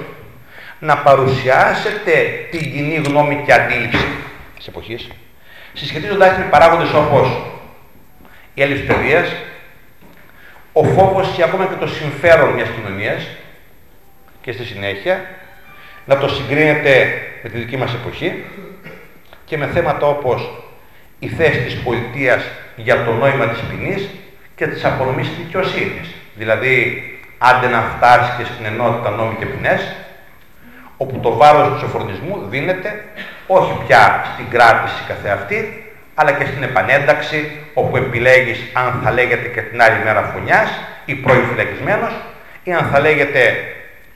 να 0.79 0.97
παρουσιάσετε 0.97 2.11
την 2.51 2.71
κοινή 2.71 2.95
γνώμη 2.95 3.43
και 3.45 3.53
αντίληψη 3.53 4.07
της 4.55 4.67
εποχής, 4.67 5.07
συσχετίζοντάς 5.73 6.37
με 6.37 6.43
παράγοντες 6.49 6.93
όπως 6.93 7.27
η 8.53 8.61
έλλειψη 8.61 8.83
παιδείας, 8.83 9.35
ο 10.73 10.83
φόβος 10.83 11.31
και 11.35 11.43
ακόμα 11.43 11.65
και 11.65 11.75
το 11.79 11.87
συμφέρον 11.87 12.49
μιας 12.49 12.69
κοινωνίας 12.69 13.27
και 14.41 14.51
στη 14.51 14.63
συνέχεια 14.63 15.25
να 16.05 16.17
το 16.17 16.27
συγκρίνετε 16.27 17.21
με 17.43 17.49
τη 17.49 17.57
δική 17.57 17.77
μας 17.77 17.93
εποχή 17.93 18.43
και 19.45 19.57
με 19.57 19.67
θέματα 19.67 20.07
όπως 20.07 20.63
η 21.19 21.27
θέση 21.27 21.59
της 21.59 21.75
πολιτείας 21.75 22.43
για 22.75 23.03
το 23.03 23.11
νόημα 23.11 23.47
της 23.47 23.59
ποινής 23.59 24.09
και 24.55 24.67
της 24.67 24.85
απονομής 24.85 25.27
της 25.27 25.37
δικαιοσύνης. 25.37 26.15
Δηλαδή, 26.35 27.03
άντε 27.37 27.67
να 27.67 27.81
φτάσεις 27.81 28.35
και 28.37 28.43
στην 28.43 28.65
ενότητα 28.65 29.09
νόμοι 29.09 29.35
και 29.39 29.45
ποινές, 29.45 29.95
όπου 30.97 31.19
το 31.19 31.35
βάρος 31.35 31.67
του 31.67 31.79
σοφορνισμού 31.79 32.45
δίνεται 32.49 33.03
όχι 33.47 33.71
πια 33.87 34.25
στην 34.33 34.49
κράτηση 34.49 35.03
καθεαυτή, 35.07 35.89
αλλά 36.15 36.31
και 36.31 36.45
στην 36.45 36.63
επανένταξη, 36.63 37.51
όπου 37.73 37.97
επιλέγεις 37.97 38.59
αν 38.73 39.01
θα 39.03 39.11
λέγεται 39.11 39.47
και 39.47 39.61
την 39.61 39.81
άλλη 39.81 40.03
μέρα 40.03 40.21
φωνιάς 40.21 40.69
ή 41.05 41.15
πρώην 41.15 41.45
φυλακισμένος, 41.45 42.13
ή 42.63 42.73
αν 42.73 42.85
θα 42.85 42.99
λέγεται 42.99 43.57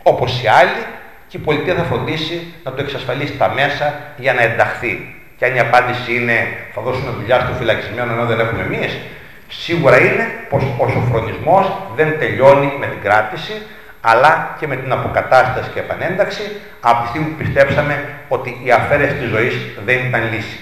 όπως 0.04 0.44
οι 0.44 0.48
άλλοι, 0.48 0.86
και 1.28 1.38
η 1.38 1.40
πολιτεία 1.40 1.76
θα 1.76 1.84
φροντίσει 1.84 2.54
να 2.64 2.72
το 2.72 2.82
εξασφαλίσει 2.82 3.38
τα 3.38 3.50
μέσα 3.50 4.00
για 4.18 4.34
να 4.34 4.42
ενταχθεί. 4.42 5.19
Και 5.40 5.46
αν 5.46 5.56
η 5.56 5.60
απάντηση 5.60 6.16
είναι 6.16 6.38
θα 6.74 6.82
δώσουμε 6.82 7.12
δουλειά 7.12 7.40
στο 7.40 7.54
φυλακισμένο 7.60 8.12
ενώ 8.12 8.26
δεν 8.26 8.40
έχουμε 8.40 8.62
εμείς, 8.62 8.98
σίγουρα 9.48 9.98
είναι 10.02 10.26
πως 10.50 10.64
ο 10.78 10.88
σοφρονισμός 10.88 11.66
δεν 11.96 12.20
τελειώνει 12.20 12.74
με 12.80 12.86
την 12.86 13.02
κράτηση, 13.02 13.54
αλλά 14.02 14.56
και 14.60 14.68
με 14.68 14.76
την 14.76 14.92
αποκατάσταση 14.92 15.70
και 15.74 15.80
επανένταξη 15.80 16.42
από 16.82 17.02
τη 17.02 17.08
στιγμή 17.08 17.28
που 17.28 17.36
πιστέψαμε 17.44 17.96
ότι 18.28 18.62
η 18.64 18.72
αφαίρεση 18.72 19.14
της 19.14 19.30
ζωής 19.30 19.54
δεν 19.86 19.98
ήταν 20.08 20.22
λύση. 20.34 20.60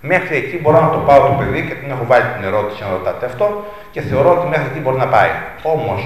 Μέχρι 0.00 0.36
εκεί 0.36 0.56
μπορώ 0.62 0.80
να 0.80 0.90
το 0.90 0.98
πάω 0.98 1.20
το 1.28 1.34
παιδί 1.38 1.60
και 1.68 1.74
την 1.74 1.90
έχω 1.90 2.04
βάλει 2.06 2.24
την 2.34 2.44
ερώτηση 2.44 2.82
να 2.82 2.88
ρωτάτε 2.90 3.26
αυτό 3.26 3.46
και 3.90 4.00
θεωρώ 4.00 4.30
ότι 4.38 4.48
μέχρι 4.48 4.66
εκεί 4.70 4.80
μπορεί 4.80 4.96
να 4.96 5.06
πάει. 5.06 5.30
Όμως, 5.62 6.00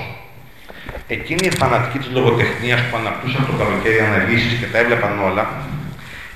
εκείνοι 1.08 1.46
οι 1.46 1.50
φανατικοί 1.50 1.98
της 1.98 2.10
λογοτεχνίας 2.16 2.80
που 2.80 2.96
αναπτούσαν 2.96 3.46
το 3.46 3.52
καλοκαίρι 3.64 3.98
αναλύσεις 4.08 4.58
και 4.60 4.66
τα 4.66 4.78
έβλεπαν 4.78 5.12
όλα, 5.28 5.44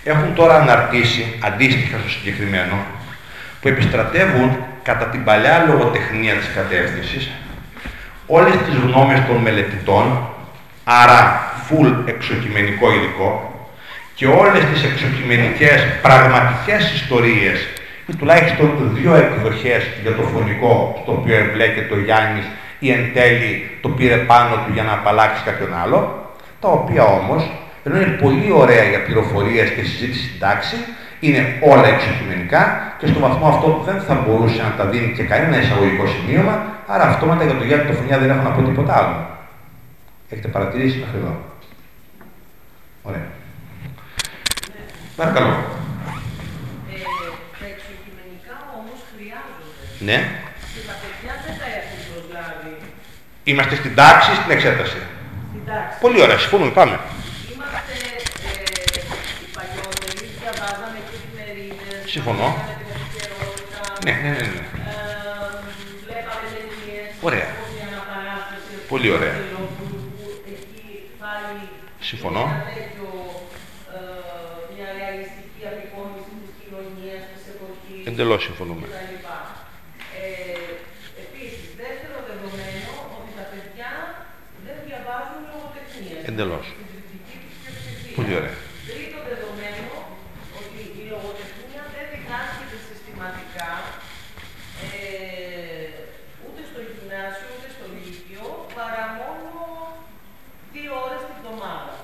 έχουν 0.05 0.35
τώρα 0.35 0.55
αναρτήσει, 0.55 1.39
αντίστοιχα 1.41 1.99
στο 1.99 2.09
συγκεκριμένο, 2.09 2.77
που 3.61 3.69
επιστρατεύουν 3.69 4.57
κατά 4.83 5.05
την 5.05 5.25
παλιά 5.25 5.65
λογοτεχνία 5.69 6.35
της 6.35 6.49
κατεύθυνσης 6.55 7.31
όλες 8.27 8.57
τις 8.57 8.75
γνώμες 8.75 9.21
των 9.27 9.37
μελετητών, 9.37 10.29
άρα 10.85 11.53
full 11.69 11.95
εξοκειμενικό 12.07 12.93
υλικό, 12.93 13.53
και 14.15 14.27
όλες 14.27 14.65
τις 14.65 14.85
εξοκειμενικές 14.85 15.87
πραγματικές 16.03 16.93
ιστορίες 16.95 17.69
ή 18.07 18.17
τουλάχιστον 18.17 18.91
δύο 18.95 19.15
εκδοχές 19.15 19.83
για 20.03 20.15
το 20.15 20.23
φωνικό 20.23 20.99
στο 21.03 21.13
οποίο 21.13 21.37
εμπλέκεται 21.37 21.95
ο 21.95 21.99
Γιάννης 21.99 22.45
ή 22.79 22.91
εν 22.91 23.11
τέλει 23.15 23.79
το 23.81 23.89
πήρε 23.89 24.17
πάνω 24.17 24.55
του 24.55 24.73
για 24.73 24.83
να 24.83 24.93
απαλλάξει 24.93 25.43
κάποιον 25.45 25.75
άλλο, 25.83 26.31
τα 26.61 26.69
οποία 26.69 27.05
όμως, 27.05 27.51
ενώ 27.89 28.01
είναι 28.01 28.17
πολύ 28.25 28.51
ωραία 28.53 28.85
για 28.93 29.03
πληροφορίες 29.05 29.71
και 29.71 29.83
συζήτηση 29.83 30.25
στην 30.29 30.41
τάξη, 30.41 30.77
είναι 31.21 31.59
όλα 31.73 31.87
εξοκειμενικά 31.87 32.63
και 32.99 33.07
στο 33.07 33.19
βαθμό 33.21 33.47
αυτό 33.49 33.83
δεν 33.87 34.01
θα 34.01 34.15
μπορούσε 34.15 34.63
να 34.63 34.73
τα 34.79 34.85
δίνει 34.85 35.13
και 35.17 35.23
κανένα 35.23 35.57
εισαγωγικό 35.63 36.05
σημείωμα, 36.07 36.55
άρα 36.87 37.05
αυτόματα 37.05 37.45
για 37.45 37.57
το 37.59 37.65
Γιάννη 37.65 37.87
το 37.87 37.93
Φωνιά 37.93 38.19
δεν 38.19 38.31
έχω 38.31 38.43
να 38.43 38.51
πω 38.51 38.63
τίποτα 38.63 38.93
άλλο. 39.01 39.17
Έχετε 40.29 40.49
παρατηρήσει 40.49 40.99
μέχρι 40.99 41.17
εδώ. 41.23 41.35
Ωραία. 43.03 43.27
Παρακαλώ. 45.17 45.53
Ε, 46.93 46.97
τα 47.61 47.67
εξοκειμενικά 47.73 48.57
όμως 48.79 48.99
χρειάζονται. 49.11 49.85
Ναι. 50.09 50.19
Και 50.75 50.83
τα 50.91 50.95
παιδιά 51.03 51.33
δεν 51.45 51.55
τα 51.61 51.67
έχουν 51.79 51.99
προσλάβει 52.11 52.73
Είμαστε 53.51 53.75
στην 53.81 53.95
τάξη, 53.95 54.31
στην 54.35 54.51
εξέταση. 54.57 55.01
στην 55.51 55.63
τάξη. 55.69 55.99
Πολύ 56.05 56.19
ωραία, 56.25 56.39
συμφωνούμε, 56.39 56.71
πάμε. 56.71 56.97
Είμαστε 57.53 57.95
ε, 58.49 59.01
οι 59.43 59.47
παλιότεροι, 59.57 60.27
διαβάζαμε 60.49 60.99
και 61.09 61.15
εφημερίδες, 61.19 61.99
Συμφωνώ. 62.15 62.49
μάθαμε 62.49 62.75
την 62.81 62.89
επικαιρότητα, 62.97 63.81
Ναι, 64.07 64.13
ναι, 64.23 64.31
ναι. 64.39 64.47
ναι. 64.57 64.65
ε, 64.93 65.49
βλέπαμε 66.07 66.47
ταινίες, 66.55 67.09
Ωραία. 67.29 67.49
όπως 67.55 67.71
η 67.79 67.83
αναπαράσταση, 67.89 68.73
Πολύ 68.93 69.09
ωραία. 69.17 69.35
του 69.39 69.45
Βελόπουλου, 69.49 69.99
που 70.17 70.25
εκεί 70.57 70.87
πάλι 71.23 71.61
Συμφωνώ. 72.11 72.43
ένα 72.55 72.63
τέτοιο, 72.79 73.09
ε, 73.97 74.01
μια 74.75 74.89
ρεαλιστική 74.99 75.63
απεικόνιση 75.71 76.33
της 76.43 76.51
κοινωνίας, 76.61 77.23
της 77.33 77.43
εποχής, 77.53 78.03
Εντελώς 78.11 78.41
συμφωνούμε. 78.49 78.87
κτλ. 78.91 79.15
Ε, 80.21 80.25
επίσης, 81.25 81.65
δεύτερο 81.83 82.17
δεδομένο 82.31 82.93
ότι 83.17 83.31
τα 83.41 83.45
παιδιά 83.53 83.91
δεν 84.67 84.77
διαβάζουν 84.87 85.41
λογοτεχνία. 85.53 86.19
Εντελώς. 86.31 86.67
Στην 86.75 86.87
κριτική 86.93 87.37
τους 87.43 87.55
πλειοψηφία. 87.61 88.17
Πολύ 88.19 88.35
ωραία. 88.41 88.57
Τρίτο 88.91 89.19
δεδομένο 89.31 89.95
ότι 90.61 90.81
η 91.01 91.03
λογοτεχνία 91.13 91.83
δεν 91.95 92.05
διδάσκεται 92.13 92.79
συστηματικά 92.89 93.71
ε, 94.87 95.89
ούτε 96.45 96.61
στο 96.71 96.79
γυμνάσιο 96.89 97.49
ούτε 97.55 97.69
στο 97.77 97.85
λύκειο 97.97 98.45
παρά 98.79 99.05
μόνο 99.21 99.51
δύο 100.75 100.93
ώρες 101.07 101.21
την 101.27 101.35
εβδομάδα. 101.39 101.97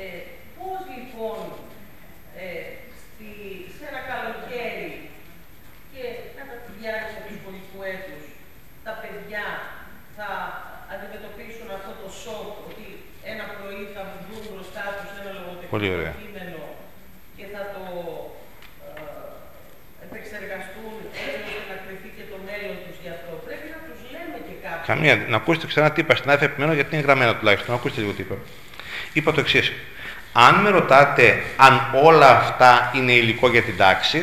Ε, 0.00 0.20
πώς 0.56 0.80
λοιπόν 0.96 1.40
ε, 2.42 2.46
στη, 3.00 3.28
σε 3.76 3.82
ένα 3.90 4.00
καλοκαίρι 4.12 4.90
και 5.92 6.02
κατά 6.38 6.54
τη 6.64 6.70
διάρκεια 6.78 7.20
του 7.24 7.32
σχολικού 7.38 7.78
έτους 7.94 8.24
τα 8.86 8.92
παιδιά 9.02 9.46
θα 10.16 10.30
αντιμετωπίσουν 10.92 11.68
αυτό 11.78 11.92
το 12.02 12.08
σοκ 12.22 12.50
ότι 12.68 12.86
ένα 13.32 13.44
πρωί 13.54 13.82
θα 13.94 14.02
βγουν 14.20 14.42
μπροστά 14.50 14.84
τους 14.96 15.10
ένα 15.20 15.30
Πολύ 15.74 15.86
λογοτεχνικό 15.88 15.96
ωραία. 15.98 16.12
κείμενο 16.20 16.60
και 17.36 17.44
θα 17.54 17.62
το 17.74 17.84
ε, 18.86 20.06
επεξεργαστούν 20.06 20.94
έτσι 21.26 21.50
ώστε 21.58 21.62
να 21.70 21.76
κρυφτεί 21.82 22.10
και 22.18 22.24
το 22.32 22.36
μέλλον 22.48 22.76
τους 22.84 22.96
γι' 23.04 23.12
αυτό. 23.16 23.30
Πρέπει 23.46 23.66
να 23.74 23.80
τους 23.86 23.98
λέμε 24.14 24.36
και 24.48 24.56
κάτι. 24.64 24.82
Καμία. 24.90 25.14
Να 25.32 25.36
ακούσετε 25.42 25.66
ξανά 25.72 25.88
τι 25.92 26.00
είπα 26.02 26.14
στην 26.20 26.28
άδεια 26.32 26.46
επιμένω 26.50 26.72
γιατί 26.78 26.90
είναι 26.94 27.04
γραμμένο 27.06 27.32
τουλάχιστον. 27.38 27.70
Να 27.72 27.78
ακούσετε 27.80 28.00
λίγο 28.02 28.12
τι 28.16 28.22
είπα. 28.26 28.36
Είπα 29.16 29.30
το 29.36 29.40
εξής. 29.44 29.66
Αν 30.46 30.54
με 30.64 30.68
ρωτάτε 30.78 31.26
αν 31.66 31.74
όλα 32.08 32.30
αυτά 32.42 32.70
είναι 32.96 33.12
υλικό 33.22 33.46
για 33.54 33.62
την 33.68 33.76
τάξη, 33.76 34.20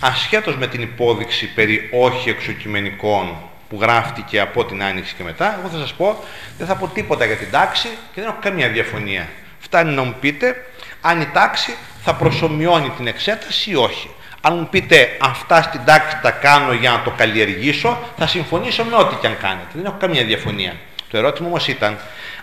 ασχέτως 0.00 0.54
με 0.56 0.66
την 0.66 0.82
υπόδειξη 0.82 1.44
περί 1.56 1.88
όχι 1.92 2.28
εξοκειμενικών 2.30 3.26
που 3.72 3.78
γράφτηκε 3.80 4.40
από 4.40 4.64
την 4.64 4.82
Άνοιξη 4.82 5.14
και 5.14 5.22
μετά, 5.22 5.58
εγώ 5.58 5.68
θα 5.68 5.78
σας 5.78 5.92
πω, 5.92 6.24
δεν 6.58 6.66
θα 6.66 6.74
πω 6.74 6.86
τίποτα 6.86 7.24
για 7.24 7.36
την 7.36 7.50
τάξη 7.50 7.88
και 7.88 8.20
δεν 8.20 8.24
έχω 8.24 8.38
καμία 8.40 8.68
διαφωνία. 8.68 9.28
Φτάνει 9.58 9.94
να 9.94 10.02
μου 10.02 10.14
πείτε 10.20 10.64
αν 11.00 11.20
η 11.20 11.26
τάξη 11.32 11.74
θα 12.04 12.14
προσωμιώνει 12.14 12.90
την 12.96 13.06
εξέταση 13.06 13.70
ή 13.70 13.74
όχι. 13.74 14.10
Αν 14.40 14.56
μου 14.56 14.68
πείτε 14.68 15.16
αυτά 15.20 15.62
στην 15.62 15.80
τάξη 15.84 16.16
τα 16.22 16.30
κάνω 16.30 16.72
για 16.72 16.90
να 16.90 17.02
το 17.02 17.10
καλλιεργήσω, 17.10 17.98
θα 18.18 18.26
συμφωνήσω 18.26 18.84
με 18.84 18.96
ό,τι 18.96 19.14
και 19.14 19.26
αν 19.26 19.36
κάνετε. 19.40 19.68
Δεν 19.72 19.84
έχω 19.84 19.96
καμία 20.00 20.24
διαφωνία. 20.24 20.76
Το 21.10 21.16
ερώτημα 21.16 21.48
όμως 21.48 21.68
ήταν 21.68 21.98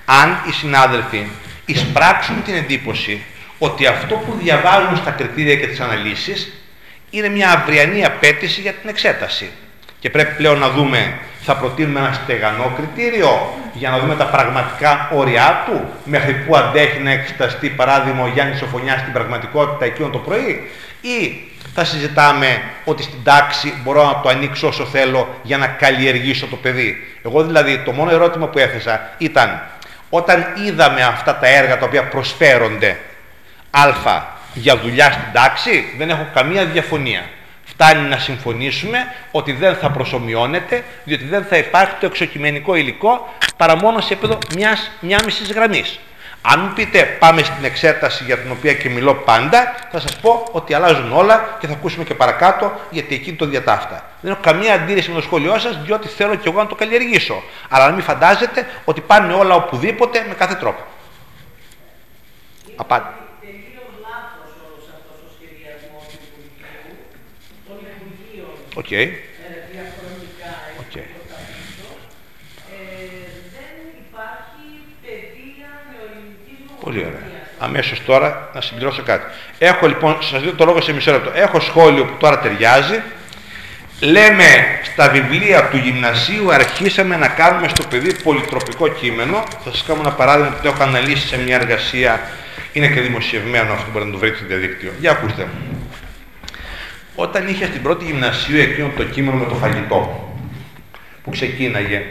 αν 0.06 0.44
οι 0.48 0.52
συνάδελφοι 0.52 1.28
εισπράξουν 1.66 2.44
την 2.44 2.56
εντύπωση 2.56 3.24
ότι 3.58 3.86
αυτό 3.86 4.16
που 4.16 4.36
διαβάζουν 4.40 4.98
στα 4.98 5.12
κριτήρια 5.12 5.56
και 5.56 5.68
τις 5.68 5.80
αναλύσεις 5.80 6.54
είναι 7.10 7.30
μια 7.30 7.52
αυριανή 7.52 8.06
απέτηση 8.06 8.62
για 8.62 8.74
την 8.74 8.90
εξέταση. 8.90 9.50
Και 10.00 10.10
πρέπει 10.10 10.36
πλέον 10.36 10.60
να 10.60 10.70
δούμε, 10.70 11.20
θα 11.42 11.56
προτείνουμε 11.56 12.00
ένα 12.00 12.14
στεγανό 12.14 12.74
κριτήριο 12.76 13.54
για 13.74 13.90
να 13.90 14.00
δούμε 14.00 14.16
τα 14.16 14.26
πραγματικά 14.26 15.10
όρια 15.14 15.64
του, 15.66 15.88
μέχρι 16.04 16.34
που 16.34 16.56
αντέχει 16.56 17.00
να 17.00 17.12
εξεταστεί 17.12 17.70
παράδειγμα 17.70 18.24
ο 18.24 18.28
Γιάννης 18.28 18.58
Σοφωνιάς 18.60 19.00
στην 19.00 19.14
πραγματικότητα 19.14 19.86
εκείνο 19.86 20.10
το 20.10 20.18
πρωί, 20.18 20.70
ή 21.02 21.48
θα 21.74 21.84
συζητάμε 21.84 22.62
ότι 22.86 23.04
στην 23.04 23.24
τάξη 23.24 23.74
μπορώ 23.84 24.04
να 24.06 24.20
το 24.22 24.30
ανοίξω 24.30 24.68
όσο 24.68 24.86
θέλω 24.86 25.28
για 25.44 25.58
να 25.58 25.68
καλλιεργήσω 25.68 26.48
το 26.48 26.56
παιδί. 26.56 26.96
Εγώ 27.26 27.44
δηλαδή 27.44 27.78
το 27.86 27.92
μόνο 27.92 28.12
ερώτημα 28.12 28.48
που 28.48 28.60
έθεσα 28.60 29.10
ήταν 29.18 29.62
όταν 30.10 30.46
είδαμε 30.66 31.04
αυτά 31.04 31.36
τα 31.36 31.48
έργα 31.48 31.78
τα 31.78 31.86
οποία 31.86 32.04
προσφέρονται 32.04 32.98
α 33.70 34.22
για 34.54 34.78
δουλειά 34.78 35.12
στην 35.12 35.32
τάξη 35.34 35.94
δεν 35.98 36.10
έχω 36.10 36.28
καμία 36.34 36.66
διαφωνία. 36.66 37.22
Φτάνει 37.70 38.08
να 38.10 38.18
συμφωνήσουμε 38.18 38.98
ότι 39.32 39.52
δεν 39.52 39.76
θα 39.76 39.90
προσωμιώνεται, 39.92 40.84
διότι 41.04 41.24
δεν 41.24 41.44
θα 41.50 41.58
υπάρχει 41.58 41.94
το 42.00 42.06
εξοκειμενικό 42.06 42.76
υλικό 42.76 43.34
παρά 43.58 43.76
μόνο 43.76 44.00
σε 44.02 44.14
επίπεδο 44.14 44.38
μιας, 44.56 44.92
μια 45.00 45.20
μισής 45.26 45.52
γραμμής. 45.52 46.00
Αν 46.42 46.60
μου 46.60 46.74
πείτε 46.74 47.04
πάμε 47.20 47.44
στην 47.44 47.64
εξέταση 47.64 48.24
για 48.24 48.38
την 48.38 48.52
οποία 48.52 48.74
και 48.74 48.90
μιλώ 48.90 49.14
πάντα, 49.16 49.76
θα 49.92 50.00
σας 50.00 50.16
πω 50.20 50.48
ότι 50.52 50.74
αλλάζουν 50.74 51.12
όλα 51.12 51.58
και 51.60 51.68
θα 51.68 51.74
ακούσουμε 51.74 52.04
και 52.04 52.14
παρακάτω 52.14 52.80
γιατί 52.90 53.16
εκεί 53.16 53.34
το 53.34 53.46
διατάφτα. 53.46 54.04
Δεν 54.22 54.32
έχω 54.32 54.40
καμία 54.44 54.74
αντίρρηση 54.74 55.10
με 55.10 55.16
το 55.16 55.22
σχόλιο 55.22 55.60
σας, 55.60 55.78
διότι 55.84 56.08
θέλω 56.08 56.36
και 56.36 56.50
εγώ 56.50 56.62
να 56.62 56.68
το 56.68 56.76
καλλιεργήσω. 56.76 57.44
Αλλά 57.70 57.86
να 57.86 57.92
μην 57.92 58.04
φαντάζετε 58.04 58.68
ότι 58.86 59.02
πάνε 59.02 59.34
όλα 59.34 59.56
οπουδήποτε 59.56 60.26
με 60.28 60.34
κάθε 60.34 60.56
τρόπο. 60.56 60.82
Απάτη. 62.76 63.06
Τελείως 63.42 63.92
λάθος 64.06 64.50
όλος 64.66 64.86
αυτός 64.96 65.18
ο 65.26 65.30
σχεδιασμός 65.36 66.04
του 66.12 66.18
Υπουργείου, 66.28 66.96
των 67.68 67.78
Υπουργείων 67.78 67.78
Οκ. 67.78 67.88
ε, 67.88 67.88
διαχρονικά 67.90 67.98
έτσι 67.98 67.98
Οκ. 67.98 68.58
προς 68.58 68.58
τα 68.58 68.58
πίσω. 68.58 68.58
Ε, 68.58 68.58
δεν 68.58 68.59
υπάρχει 74.08 74.66
παιδεία 75.02 75.70
νεοελληνικής 75.92 76.60
Πολύ 76.84 76.98
ωραία. 77.00 77.10
λογοτεχνίας. 77.10 77.48
Αμέσως 77.60 78.02
τώρα 78.06 78.50
να 78.54 78.62
συμπληρώσω 78.62 79.04
κάτι. 79.04 79.26
Έχω 79.58 79.88
λοιπόν, 79.88 80.18
σας 80.22 80.40
δίνω 80.42 80.52
το 80.54 80.66
λόγο 80.66 80.82
σε 80.82 80.94
μισό 80.94 81.12
λεπτό. 81.12 81.32
Έχω 81.34 81.60
σχόλιο 81.60 82.06
που 82.06 82.14
τώρα 82.20 82.40
ταιριάζει. 82.40 83.02
Λέμε 84.02 84.46
στα 84.84 85.10
βιβλία 85.10 85.68
του 85.70 85.78
γυμνασίου 85.78 86.52
αρχίσαμε 86.54 87.16
να 87.16 87.28
κάνουμε 87.28 87.68
στο 87.68 87.84
παιδί 87.84 88.14
πολυτροπικό 88.14 88.88
κείμενο. 88.88 89.44
Θα 89.64 89.72
σας 89.72 89.84
κάνω 89.88 90.00
ένα 90.00 90.12
παράδειγμα 90.12 90.50
που 90.50 90.62
το 90.62 90.70
έχω 90.70 90.84
αναλύσει 90.84 91.28
σε 91.28 91.38
μια 91.38 91.56
εργασία. 91.56 92.22
Είναι 92.74 92.88
και 92.88 93.02
δημοσιευμένο 93.02 93.74
αυτό, 93.74 93.86
μπορείτε 93.92 94.06
να 94.06 94.12
το 94.12 94.18
βρείτε 94.20 94.38
στο 94.38 94.46
διαδίκτυο. 94.46 94.92
Για 95.00 95.12
ακούστε. 95.12 95.48
Όταν 97.22 97.48
είχε 97.48 97.66
στην 97.66 97.82
πρώτη 97.82 98.06
γυμνασίου 98.06 98.58
εκείνο 98.60 98.92
το 98.98 99.04
κείμενο 99.04 99.38
με 99.38 99.46
το 99.46 99.56
φαγητό 99.56 100.30
που 101.24 101.30
ξεκίναγε 101.30 102.02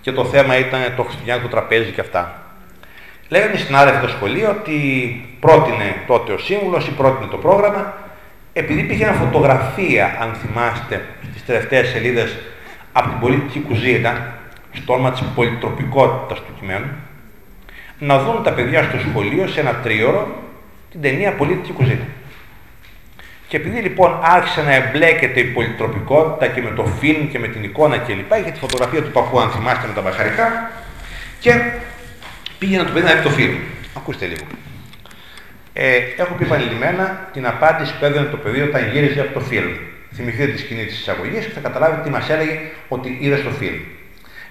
και 0.00 0.12
το 0.12 0.24
θέμα 0.24 0.58
ήταν 0.58 0.80
το 0.96 1.02
χριστουγεννιάτικο 1.02 1.48
τραπέζι 1.48 1.90
και 1.90 2.00
αυτά. 2.00 2.42
Λέγανε 3.28 3.54
οι 3.54 3.56
συνάδελφοι 3.58 3.98
στο 3.98 4.08
σχολείο 4.08 4.50
ότι 4.50 4.76
πρότεινε 5.40 5.94
τότε 6.06 6.32
ο 6.32 6.38
σύμβουλος 6.38 6.86
ή 6.86 6.90
πρότεινε 6.90 7.30
το 7.30 7.36
πρόγραμμα 7.36 7.94
επειδή 8.52 8.80
υπήρχε 8.80 9.04
ένα 9.04 9.12
φωτογραφία, 9.12 10.16
αν 10.20 10.34
θυμάστε, 10.34 11.04
στις 11.30 11.44
τελευταίες 11.44 11.88
σελίδες 11.88 12.36
από 12.92 13.08
την 13.08 13.18
πολιτική 13.20 13.60
κουζίνα, 13.60 14.34
στο 14.72 14.92
όνομα 14.92 15.10
της 15.10 15.22
πολυτροπικότητας 15.34 16.38
του 16.38 16.52
κειμένου, 16.60 16.90
να 17.98 18.18
δουν 18.18 18.42
τα 18.42 18.52
παιδιά 18.52 18.82
στο 18.82 18.98
σχολείο 18.98 19.46
σε 19.46 19.60
ένα 19.60 19.74
τρίωρο 19.74 20.28
την 20.90 21.00
ταινία 21.00 21.32
Πολίτικη 21.32 21.72
κουζίνα. 21.72 22.06
Και 23.48 23.56
επειδή 23.56 23.80
λοιπόν 23.80 24.18
άρχισε 24.22 24.62
να 24.62 24.74
εμπλέκεται 24.74 25.40
η 25.40 25.44
πολυτροπικότητα 25.44 26.46
και 26.46 26.62
με 26.62 26.70
το 26.70 26.84
φιλμ 26.84 27.28
και 27.28 27.38
με 27.38 27.48
την 27.48 27.64
εικόνα 27.64 27.98
κλπ. 27.98 28.32
Είχε 28.32 28.50
τη 28.50 28.58
φωτογραφία 28.58 29.02
του 29.02 29.10
παππού, 29.10 29.40
αν 29.40 29.50
θυμάστε, 29.50 29.86
με 29.86 29.92
τα 29.92 30.00
μπαχαρικά 30.00 30.70
και 31.38 31.52
πήγαινε 32.58 32.84
το 32.84 32.92
παιδί 32.92 33.06
να 33.06 33.14
δει 33.14 33.22
το 33.22 33.30
φιλμ. 33.30 33.54
Ακούστε 33.96 34.26
λίγο. 34.26 34.44
Ε, 35.72 35.96
έχω 36.16 36.34
πει 36.34 36.44
επανειλημμένα 36.44 37.28
την 37.32 37.46
απάντηση 37.46 37.94
που 37.98 38.04
έδινε 38.04 38.24
το 38.24 38.36
παιδί 38.36 38.60
όταν 38.60 38.90
γύριζε 38.92 39.20
από 39.20 39.32
το 39.32 39.40
φιλμ. 39.40 39.72
Θυμηθείτε 40.14 40.52
τη 40.52 40.58
σκηνή 40.58 40.84
της 40.84 40.98
εισαγωγής 40.98 41.44
και 41.44 41.52
θα 41.54 41.60
καταλάβετε 41.60 42.02
τι 42.02 42.10
μας 42.10 42.30
έλεγε 42.30 42.58
ότι 42.88 43.18
είδε 43.20 43.36
στο 43.36 43.50
φιλμ. 43.50 43.80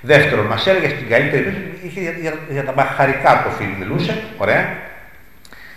Δεύτερον, 0.02 0.46
μας 0.46 0.68
έλεγε 0.68 0.90
στην 0.90 1.10
καλύτερη 1.10 1.44
περίπτωση, 1.44 1.86
είχε 1.86 2.00
για, 2.00 2.12
για, 2.12 2.34
για 2.50 2.64
τα 2.64 2.72
μπαχαρικά 2.72 3.44
το 3.44 3.50
φιλμ 3.50 3.78
μιλούσε, 3.80 4.24
ωραία. 4.38 4.78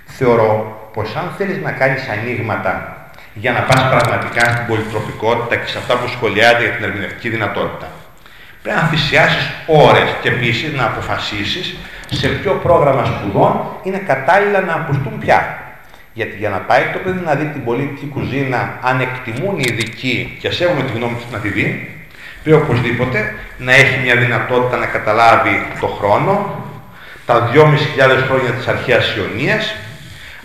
Θεωρώ 0.04 0.80
πως 0.92 1.16
αν 1.16 1.34
θέλεις 1.36 1.58
να 1.62 1.72
κάνεις 1.72 2.08
ανοίγματα 2.08 2.95
για 3.42 3.52
να 3.52 3.60
πας 3.60 3.82
πραγματικά 3.90 4.42
στην 4.52 4.66
πολυτροπικότητα 4.66 5.56
και 5.56 5.68
σε 5.72 5.78
αυτά 5.78 5.94
που 5.96 6.08
σχολιάζεται 6.08 6.62
για 6.62 6.72
την 6.72 6.84
ερμηνευτική 6.84 7.28
δυνατότητα. 7.28 7.88
Πρέπει 8.62 8.78
να 8.80 8.86
θυσιάσεις 8.86 9.50
ώρες 9.66 10.08
και 10.22 10.28
επίσης 10.28 10.72
να 10.74 10.84
αποφασίσεις 10.84 11.76
σε 12.10 12.28
ποιο 12.28 12.52
πρόγραμμα 12.62 13.04
σπουδών 13.04 13.52
είναι 13.82 13.98
κατάλληλα 13.98 14.60
να 14.60 14.72
ακουστούν 14.72 15.18
πια. 15.18 15.58
Γιατί 16.12 16.36
για 16.36 16.50
να 16.50 16.58
πάει 16.58 16.82
το 16.92 16.98
παιδί 16.98 17.20
να 17.24 17.34
δει 17.34 17.44
την 17.44 17.64
πολιτική 17.64 18.06
κουζίνα, 18.06 18.78
αν 18.82 19.00
εκτιμούν 19.00 19.58
οι 19.58 19.64
ειδικοί 19.68 20.36
και 20.40 20.50
σέβομαι 20.50 20.82
τη 20.82 20.92
γνώμη 20.92 21.14
τους 21.14 21.30
να 21.30 21.38
τη 21.38 21.48
δει, 21.48 21.96
πρέπει 22.42 22.62
οπωσδήποτε 22.62 23.34
να 23.58 23.72
έχει 23.74 23.98
μια 24.04 24.16
δυνατότητα 24.16 24.76
να 24.76 24.86
καταλάβει 24.86 25.66
το 25.80 25.86
χρόνο, 25.86 26.64
τα 27.26 27.50
2.500 27.54 27.62
χρόνια 28.28 28.50
της 28.50 28.66
αρχαίας 28.66 29.14
Ιωνίας, 29.16 29.74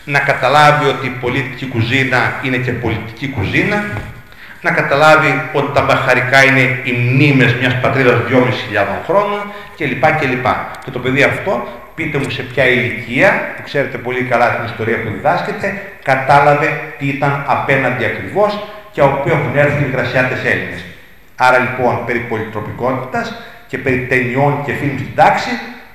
να 0.06 0.20
καταλάβει 0.20 0.86
ότι 0.86 1.06
η 1.06 1.10
πολιτική 1.10 1.66
κουζίνα 1.66 2.40
είναι 2.44 2.58
και 2.58 2.72
πολιτική 2.72 3.28
κουζίνα, 3.30 3.84
να 4.62 4.72
καταλάβει 4.72 5.50
ότι 5.54 5.72
τα 5.74 5.82
μπαχαρικά 5.82 6.44
είναι 6.44 6.80
οι 6.84 6.92
μνήμες 6.92 7.54
μιας 7.54 7.80
πατρίδας 7.80 8.16
2.500 8.30 8.46
χρόνων 9.08 9.52
κλπ. 9.78 10.06
κλπ. 10.20 10.46
Και 10.84 10.92
το 10.92 11.00
παιδί 11.00 11.24
αυτό, 11.24 11.68
πείτε 11.96 12.18
μου 12.18 12.30
σε 12.30 12.42
ποια 12.42 12.66
ηλικία, 12.68 13.54
που 13.56 13.64
ξέρετε 13.64 13.98
πολύ 13.98 14.22
καλά 14.24 14.56
την 14.56 14.66
ιστορία 14.66 15.02
που 15.02 15.10
διδάσκεται, 15.10 15.82
κατάλαβε 16.04 16.68
τι 16.98 17.08
ήταν 17.08 17.44
απέναντι 17.48 18.06
ακριβώς 18.06 18.68
και 18.92 19.02
από 19.02 19.18
οποίο 19.20 19.34
έχουν 19.34 19.58
έρθει 19.58 19.84
οι 19.84 19.92
γρασιάτες 19.92 20.44
Έλληνες. 20.44 20.84
Άρα 21.36 21.58
λοιπόν 21.60 22.06
περί 22.06 22.20
πολυτροπικότητας 22.20 23.34
και 23.68 23.78
περί 23.78 24.06
ταινιών 24.10 24.64
και 24.66 24.74
φιλμ 24.74 24.98
στην 24.98 25.16
τάξη 25.16 25.50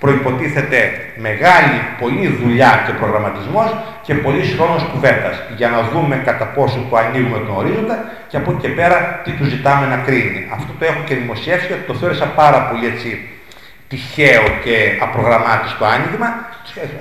προϋποτίθεται 0.07 0.79
μεγάλη, 1.17 1.79
πολλή 2.01 2.27
δουλειά 2.41 2.73
και 2.87 2.93
προγραμματισμός 3.01 3.69
και 4.07 4.15
πολύ 4.15 4.43
χρόνος 4.57 4.83
κουβέντας 4.93 5.37
για 5.57 5.69
να 5.69 5.81
δούμε 5.93 6.17
κατά 6.29 6.45
πόσο 6.45 6.79
το 6.91 6.97
ανοίγουμε 6.97 7.39
τον 7.47 7.57
ορίζοντα 7.57 7.97
και 8.29 8.37
από 8.37 8.51
εκεί 8.51 8.61
και 8.61 8.69
πέρα 8.69 9.21
τι 9.25 9.31
του 9.31 9.45
ζητάμε 9.45 9.87
να 9.87 9.97
κρίνει. 10.07 10.41
Αυτό 10.57 10.71
το 10.79 10.85
έχω 10.91 11.01
και 11.07 11.15
δημοσιεύσει 11.15 11.67
γιατί 11.67 11.83
το 11.91 11.95
θεώρησα 11.95 12.27
πάρα 12.41 12.59
πολύ 12.69 12.87
έτσι 12.87 13.29
τυχαίο 13.89 14.45
και 14.65 14.77
απρογραμμάτιστο 15.01 15.85
άνοιγμα 15.95 16.29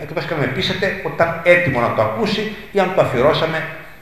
εκτός 0.04 0.26
και 0.26 0.34
να 0.34 0.40
με 0.40 0.48
πείσετε 0.56 0.86
ότι 1.06 1.16
ήταν 1.16 1.42
έτοιμο 1.44 1.80
να 1.80 1.94
το 1.96 2.02
ακούσει 2.02 2.56
ή 2.72 2.80
αν 2.80 2.92
το 2.96 3.02
αφιερώσαμε 3.02 3.60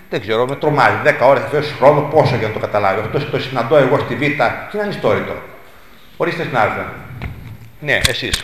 δεν 0.09 0.21
ξέρω, 0.21 0.45
με 0.45 0.55
τρομάζει. 0.55 0.95
10 1.05 1.27
ώρες 1.29 1.41
θα 1.41 1.47
αφιερώσει 1.47 1.73
χρόνο, 1.79 2.01
πόσο 2.01 2.35
για 2.35 2.47
να 2.47 2.53
το 2.53 2.59
καταλάβει. 2.59 2.99
Αυτό 2.99 3.31
το 3.31 3.39
συναντώ 3.39 3.77
εγώ 3.77 3.97
στη 3.97 4.15
Β 4.15 4.19
και 4.19 4.25
είναι 4.73 4.83
ανιστόρητο. 4.83 5.35
Ορίστε 6.17 6.43
συνάδελφε. 6.43 6.83
Ναι, 7.79 7.99
εσείς. 8.07 8.43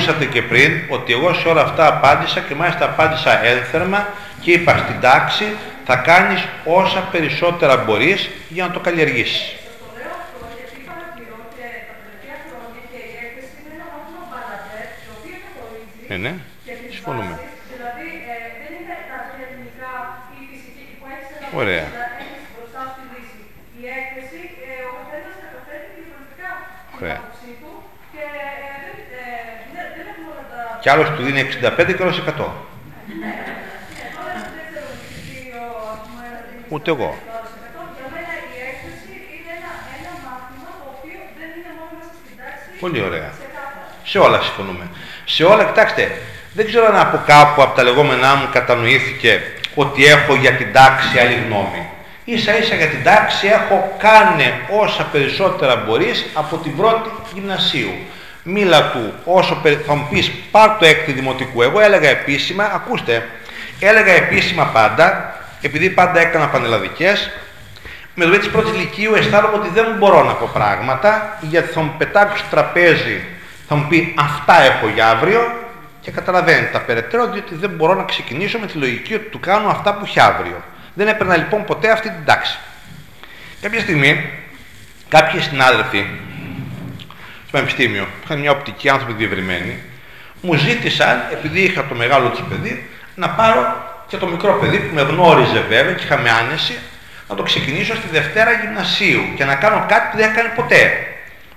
ακούσατε 0.00 0.24
και 0.24 0.42
πριν 0.42 0.82
ότι 0.88 1.12
εγώ 1.12 1.34
σε 1.34 1.48
όλα 1.48 1.62
αυτά 1.62 1.86
απάντησα 1.86 2.40
και 2.40 2.54
μάλιστα 2.54 2.84
απάντησα 2.84 3.44
ένθερμα 3.44 4.08
και 4.40 4.52
είπα 4.52 4.76
στην 4.76 5.00
τάξη 5.00 5.44
θα 5.84 5.96
κάνεις 5.96 6.44
όσα 6.64 7.00
περισσότερα 7.00 7.76
μπορείς 7.76 8.30
για 8.48 8.66
να 8.66 8.72
το 8.72 8.80
καλλιεργήσεις. 8.80 9.54
Ναι, 16.08 16.16
ναι, 16.16 16.34
συμφωνούμε. 16.90 17.38
Ωραία. 21.54 21.84
Ωραία. 21.84 22.09
Κι 30.80 30.88
άλλος 30.88 31.08
του 31.10 31.22
δίνει 31.22 31.40
65 31.40 31.94
και 31.96 32.02
άλλος 32.02 32.22
100. 32.38 32.44
Ούτε 36.68 36.90
εγώ. 36.90 37.18
Πολύ 42.80 43.02
ωραία. 43.02 43.30
Σε 44.04 44.18
όλα 44.18 44.40
συμφωνούμε. 44.40 44.88
Σε 45.24 45.44
όλα, 45.44 45.64
κοιτάξτε, 45.64 46.12
δεν 46.52 46.66
ξέρω 46.66 46.86
αν 46.86 46.96
από 46.96 47.22
κάπου 47.26 47.62
από 47.62 47.76
τα 47.76 47.82
λεγόμενά 47.82 48.34
μου 48.34 48.48
κατανοήθηκε 48.52 49.42
ότι 49.74 50.06
έχω 50.06 50.34
για 50.34 50.52
την 50.52 50.72
τάξη 50.72 51.18
άλλη 51.18 51.34
γνώμη. 51.34 51.88
Ίσα 52.24 52.58
ίσα 52.58 52.74
για 52.74 52.86
την 52.86 53.02
τάξη 53.02 53.46
έχω 53.46 53.96
κάνει 53.98 54.52
όσα 54.70 55.02
περισσότερα 55.12 55.76
μπορείς 55.76 56.26
από 56.34 56.56
την 56.56 56.76
πρώτη 56.76 57.10
γυμνασίου 57.34 57.92
μίλα 58.42 58.90
του 58.90 59.12
όσο 59.24 59.62
θα 59.86 59.94
μου 59.94 60.06
πεις 60.10 60.30
πάρ 60.50 60.78
το 60.78 60.86
έκτη 60.86 61.12
δημοτικού. 61.12 61.62
Εγώ 61.62 61.80
έλεγα 61.80 62.08
επίσημα, 62.08 62.70
ακούστε, 62.74 63.28
έλεγα 63.80 64.12
επίσημα 64.12 64.64
πάντα, 64.64 65.36
επειδή 65.60 65.90
πάντα 65.90 66.20
έκανα 66.20 66.48
πανελλαδικές, 66.48 67.30
με 68.14 68.24
το 68.24 68.38
της 68.38 68.48
πρώτης 68.48 68.72
ηλικίου 68.72 69.14
αισθάνομαι 69.14 69.56
ότι 69.56 69.68
δεν 69.68 69.94
μπορώ 69.98 70.24
να 70.24 70.32
πω 70.32 70.50
πράγματα, 70.52 71.38
γιατί 71.40 71.72
θα 71.72 71.80
μου 71.80 71.94
πετάξει 71.98 72.38
στο 72.38 72.46
τραπέζι, 72.50 73.20
θα 73.68 73.74
μου 73.74 73.86
πει 73.88 74.14
αυτά 74.18 74.60
έχω 74.60 74.88
για 74.88 75.08
αύριο 75.08 75.52
και 76.00 76.10
καταλαβαίνετε 76.10 76.70
τα 76.72 76.80
περαιτέρω, 76.80 77.26
διότι 77.26 77.54
δεν 77.54 77.70
μπορώ 77.70 77.94
να 77.94 78.02
ξεκινήσω 78.02 78.58
με 78.58 78.66
τη 78.66 78.78
λογική 78.78 79.14
ότι 79.14 79.24
του 79.24 79.40
κάνω 79.40 79.68
αυτά 79.68 79.94
που 79.94 80.04
έχει 80.04 80.20
αύριο. 80.20 80.62
Δεν 80.94 81.08
έπαιρνα 81.08 81.36
λοιπόν 81.36 81.64
ποτέ 81.64 81.90
αυτή 81.90 82.08
την 82.08 82.24
τάξη. 82.24 82.58
Κάποια 83.60 83.80
στιγμή, 83.80 84.30
κάποιοι 85.08 85.40
συνάδελφοι 85.40 86.06
στο 87.50 87.58
Πανεπιστήμιο, 87.58 88.04
που 88.04 88.24
είχαν 88.24 88.38
μια 88.38 88.50
οπτική 88.50 88.88
άνθρωποι 88.88 89.12
διευρυμένοι, 89.12 89.74
μου 90.40 90.54
ζήτησαν, 90.54 91.22
επειδή 91.32 91.60
είχα 91.60 91.84
το 91.88 91.94
μεγάλο 91.94 92.28
τους 92.28 92.42
παιδί, 92.48 92.88
να 93.14 93.28
πάρω 93.28 93.62
και 94.08 94.16
το 94.16 94.26
μικρό 94.26 94.52
παιδί 94.60 94.78
που 94.78 94.94
με 94.94 95.02
γνώριζε 95.02 95.60
βέβαια 95.68 95.92
και 95.92 96.04
είχαμε 96.04 96.30
άνεση, 96.30 96.78
να 97.28 97.34
το 97.34 97.42
ξεκινήσω 97.42 97.94
στη 97.94 98.08
Δευτέρα 98.12 98.50
Γυμνασίου 98.52 99.22
και 99.36 99.44
να 99.44 99.54
κάνω 99.54 99.84
κάτι 99.88 100.08
που 100.10 100.16
δεν 100.16 100.30
έκανε 100.30 100.52
ποτέ. 100.56 101.06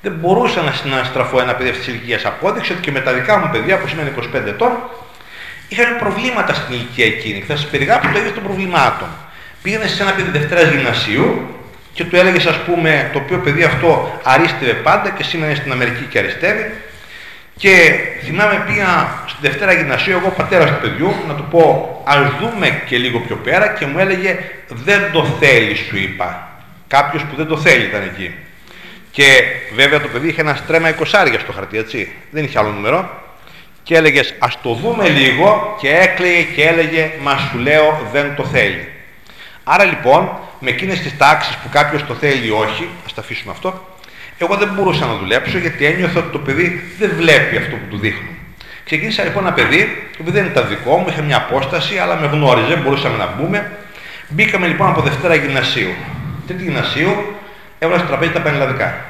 Δεν 0.02 0.12
μπορούσα 0.12 0.62
να 0.62 0.72
συναστραφώ 0.72 1.40
ένα 1.42 1.54
παιδί 1.56 1.70
αυτής 1.70 1.86
της 1.86 1.94
ηλικίας. 1.94 2.26
Απόδειξε 2.26 2.74
ότι 2.74 2.82
και 2.82 2.92
με 2.92 3.00
τα 3.00 3.14
δικά 3.14 3.38
μου 3.38 3.50
παιδιά, 3.52 3.78
που 3.78 3.88
σημαίνει 3.88 4.12
25 4.34 4.48
ετών, 4.48 4.72
είχαν 5.68 5.98
προβλήματα 6.00 6.54
στην 6.54 6.76
ηλικία 6.76 7.06
εκείνη. 7.06 7.40
Και 7.40 7.46
θα 7.46 7.56
σας 7.56 7.68
περιγράψω 7.68 8.10
το 8.12 8.20
ίδιο 8.20 8.32
των 8.32 8.44
προβλημάτων. 8.44 9.08
Πήγαινε 9.62 9.88
σε 9.88 10.04
ένα 10.04 10.12
παιδί 10.12 10.30
Δευτέρας 10.38 10.70
Γυμνασίου 10.70 11.48
και 11.94 12.04
του 12.04 12.16
έλεγες, 12.16 12.46
ας 12.46 12.58
πούμε, 12.58 13.10
το 13.14 13.20
οποίο 13.20 13.38
παιδί 13.38 13.64
αυτό 13.64 14.20
αρίστευε 14.24 14.74
πάντα 14.74 15.10
και 15.10 15.24
σήμερα 15.24 15.50
είναι 15.52 15.60
στην 15.60 15.72
Αμερική 15.72 16.04
και 16.04 16.20
αριστεύει. 16.20 16.72
Και 17.56 18.00
θυμάμαι 18.24 18.64
πήγα 18.68 19.20
στη 19.28 19.38
Δευτέρα 19.42 19.74
Γυμνασίου, 19.74 20.18
εγώ 20.18 20.30
πατέρας 20.30 20.70
του 20.70 20.78
παιδιού, 20.82 21.14
να 21.28 21.34
του 21.34 21.48
πω 21.50 22.02
ας 22.06 22.18
δούμε 22.40 22.82
και 22.86 22.98
λίγο 22.98 23.20
πιο 23.20 23.36
πέρα 23.36 23.68
και 23.68 23.86
μου 23.86 24.00
έλεγε 24.00 24.40
δεν 24.68 25.12
το 25.12 25.26
θέλεις 25.40 25.80
σου 25.80 25.98
είπα. 25.98 26.48
Κάποιος 26.88 27.24
που 27.24 27.36
δεν 27.36 27.48
το 27.48 27.58
θέλει 27.58 27.84
ήταν 27.84 28.02
εκεί. 28.02 28.34
Και 29.12 29.44
βέβαια 29.74 30.02
το 30.02 30.08
παιδί 30.08 30.28
είχε 30.28 30.42
ένα 30.42 30.56
στρέμμα 30.56 30.96
20 31.00 31.40
στο 31.40 31.52
χαρτί, 31.52 31.78
έτσι. 31.78 32.12
Δεν 32.32 32.44
είχε 32.44 32.60
άλλο 32.60 32.70
νούμερο. 32.70 33.22
Και 33.84 33.96
έλεγες 33.96 34.34
ας 34.40 34.62
το 34.62 34.74
δούμε 34.74 35.10
λίγο 35.10 35.76
και 35.80 35.90
έκλαιγε 35.90 36.42
και 36.42 36.64
έλεγε 36.64 37.12
μα 37.22 37.38
σου 37.38 37.58
λέω 37.58 38.10
δεν 38.12 38.36
το 38.36 38.44
θέλει. 38.44 38.88
Άρα 39.64 39.84
λοιπόν 39.84 40.30
με 40.64 40.70
εκείνες 40.70 41.02
τις 41.02 41.18
τάξεις 41.18 41.56
που 41.56 41.70
κάποιος 41.70 42.06
το 42.06 42.14
θέλει 42.14 42.48
ή 42.48 42.50
όχι, 42.50 42.90
ας 43.06 43.14
τα 43.14 43.22
αφήσουμε 43.22 43.52
αυτό, 43.52 43.98
εγώ 44.38 44.56
δεν 44.56 44.70
μπορούσα 44.74 45.06
να 45.06 45.16
δουλέψω 45.16 45.58
γιατί 45.58 45.86
ένιωθα 45.86 46.20
ότι 46.20 46.32
το 46.32 46.40
παιδί 46.40 46.94
δεν 47.00 47.12
βλέπει 47.18 47.58
αυτό 47.58 47.76
που 47.76 47.86
του 47.90 47.98
δείχνω. 47.98 48.30
Ξεκίνησα 48.86 49.24
λοιπόν 49.24 49.46
ένα 49.46 49.54
παιδί, 49.54 50.08
το 50.12 50.18
οποίο 50.20 50.34
δεν 50.34 50.46
ήταν 50.46 50.68
δικό 50.68 50.98
μου, 50.98 51.06
είχε 51.10 51.22
μια 51.22 51.38
απόσταση, 51.38 51.98
αλλά 51.98 52.16
με 52.16 52.28
γνώριζε, 52.28 52.76
μπορούσαμε 52.76 53.18
να 53.18 53.28
μπούμε. 53.28 53.72
Μπήκαμε 54.28 54.68
λοιπόν 54.68 54.90
από 54.90 55.02
Δευτέρα 55.02 55.36
Γυμνασίου. 55.36 55.94
Τρίτη 56.48 56.64
Γυμνασίου 56.64 57.36
έβαλα 57.80 58.00
στο 58.00 58.08
τραπέζι 58.08 58.32
τα 58.32 58.42
πανελλαδικά. 58.42 59.06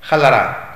Χαλαρά. 0.00 0.74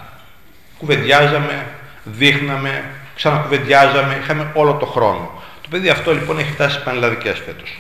Κουβεντιάζαμε, 0.79 1.67
δείχναμε, 2.05 2.85
ξανακουβεντιάζαμε, 3.17 4.19
είχαμε 4.23 4.51
όλο 4.55 4.73
το 4.75 4.87
χρόνο. 4.87 5.43
Το 5.63 5.69
παιδί 5.71 5.89
αυτό 5.89 6.13
λοιπόν 6.13 6.39
έχει 6.39 6.53
φτάσει 6.53 6.71
στις 6.71 6.85
πανελλαδικές 6.85 7.43
φέτος. 7.47 7.79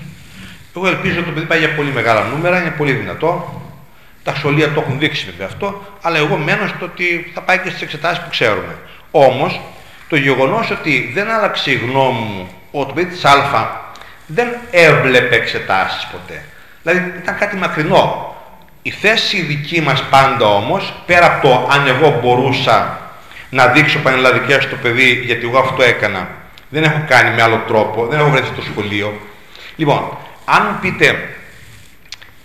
Εγώ 0.76 0.86
ελπίζω 0.86 1.18
ότι 1.18 1.28
το 1.28 1.34
παιδί 1.34 1.46
πάει 1.46 1.58
για 1.58 1.74
πολύ 1.74 1.90
μεγάλα 1.90 2.24
νούμερα, 2.24 2.60
είναι 2.60 2.74
πολύ 2.76 2.92
δυνατό. 2.92 3.62
Τα 4.22 4.34
σχολεία 4.34 4.72
το 4.72 4.80
έχουν 4.80 4.98
δείξει 4.98 5.24
βέβαια 5.24 5.46
αυτό, 5.46 5.82
αλλά 6.02 6.16
εγώ 6.16 6.36
μένω 6.36 6.66
στο 6.66 6.84
ότι 6.84 7.30
θα 7.34 7.40
πάει 7.40 7.58
και 7.58 7.68
στις 7.68 7.82
εξετάσεις 7.82 8.22
που 8.22 8.30
ξέρουμε. 8.30 8.78
Όμως, 9.10 9.60
το 10.08 10.16
γεγονός 10.16 10.70
ότι 10.70 11.10
δεν 11.14 11.30
άλλαξε 11.30 11.70
η 11.70 11.74
γνώμη 11.74 12.18
μου 12.18 12.48
ότι 12.70 12.86
το 12.86 12.92
παιδί 12.92 13.10
της 13.10 13.24
Α 13.24 13.82
δεν 14.26 14.48
έβλεπε 14.70 15.34
εξετάσεις 15.34 16.06
ποτέ. 16.12 16.44
Δηλαδή 16.82 17.12
ήταν 17.22 17.38
κάτι 17.38 17.56
μακρινό. 17.56 18.34
Η 18.82 18.90
θέση 18.90 19.40
δική 19.40 19.80
μας 19.80 20.04
πάντα 20.10 20.46
όμως, 20.46 20.94
πέρα 21.06 21.26
από 21.26 21.48
το 21.48 21.68
αν 21.70 21.86
εγώ 21.86 22.20
μπορούσα 22.22 23.00
να 23.50 23.66
δείξω 23.66 23.98
πανελλαδικές 23.98 24.62
στο 24.62 24.76
παιδί, 24.76 25.12
γιατί 25.12 25.46
εγώ 25.46 25.58
αυτό 25.58 25.82
έκανα, 25.82 26.28
δεν 26.68 26.82
έχω 26.82 27.04
κάνει 27.06 27.34
με 27.34 27.42
άλλο 27.42 27.62
τρόπο, 27.66 28.06
δεν 28.06 28.18
έχω 28.18 28.30
βρεθεί 28.30 28.46
στο 28.46 28.62
σχολείο. 28.62 29.20
Λοιπόν, 29.76 30.16
αν 30.44 30.78
πείτε 30.80 31.28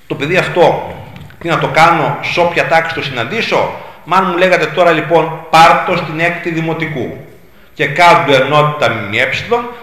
το 0.08 0.16
παιδί 0.16 0.38
αυτό 0.38 0.94
τι 1.40 1.48
να 1.48 1.58
το 1.58 1.68
κάνω, 1.68 2.18
σε 2.22 2.40
όποια 2.40 2.68
τάξη 2.68 2.96
το 2.96 3.02
συναντήσω, 3.02 3.74
μα 4.04 4.18
αν 4.18 4.26
μου 4.30 4.38
λέγατε 4.38 4.66
τώρα 4.66 4.92
λοιπόν 4.92 5.46
πάρτο 5.50 5.96
στην 5.96 6.20
έκτη 6.20 6.50
δημοτικού 6.50 7.18
και 7.74 7.86
κάνω 7.86 8.34
ενότητα 8.34 8.90
ΜΜΕ, 8.90 9.30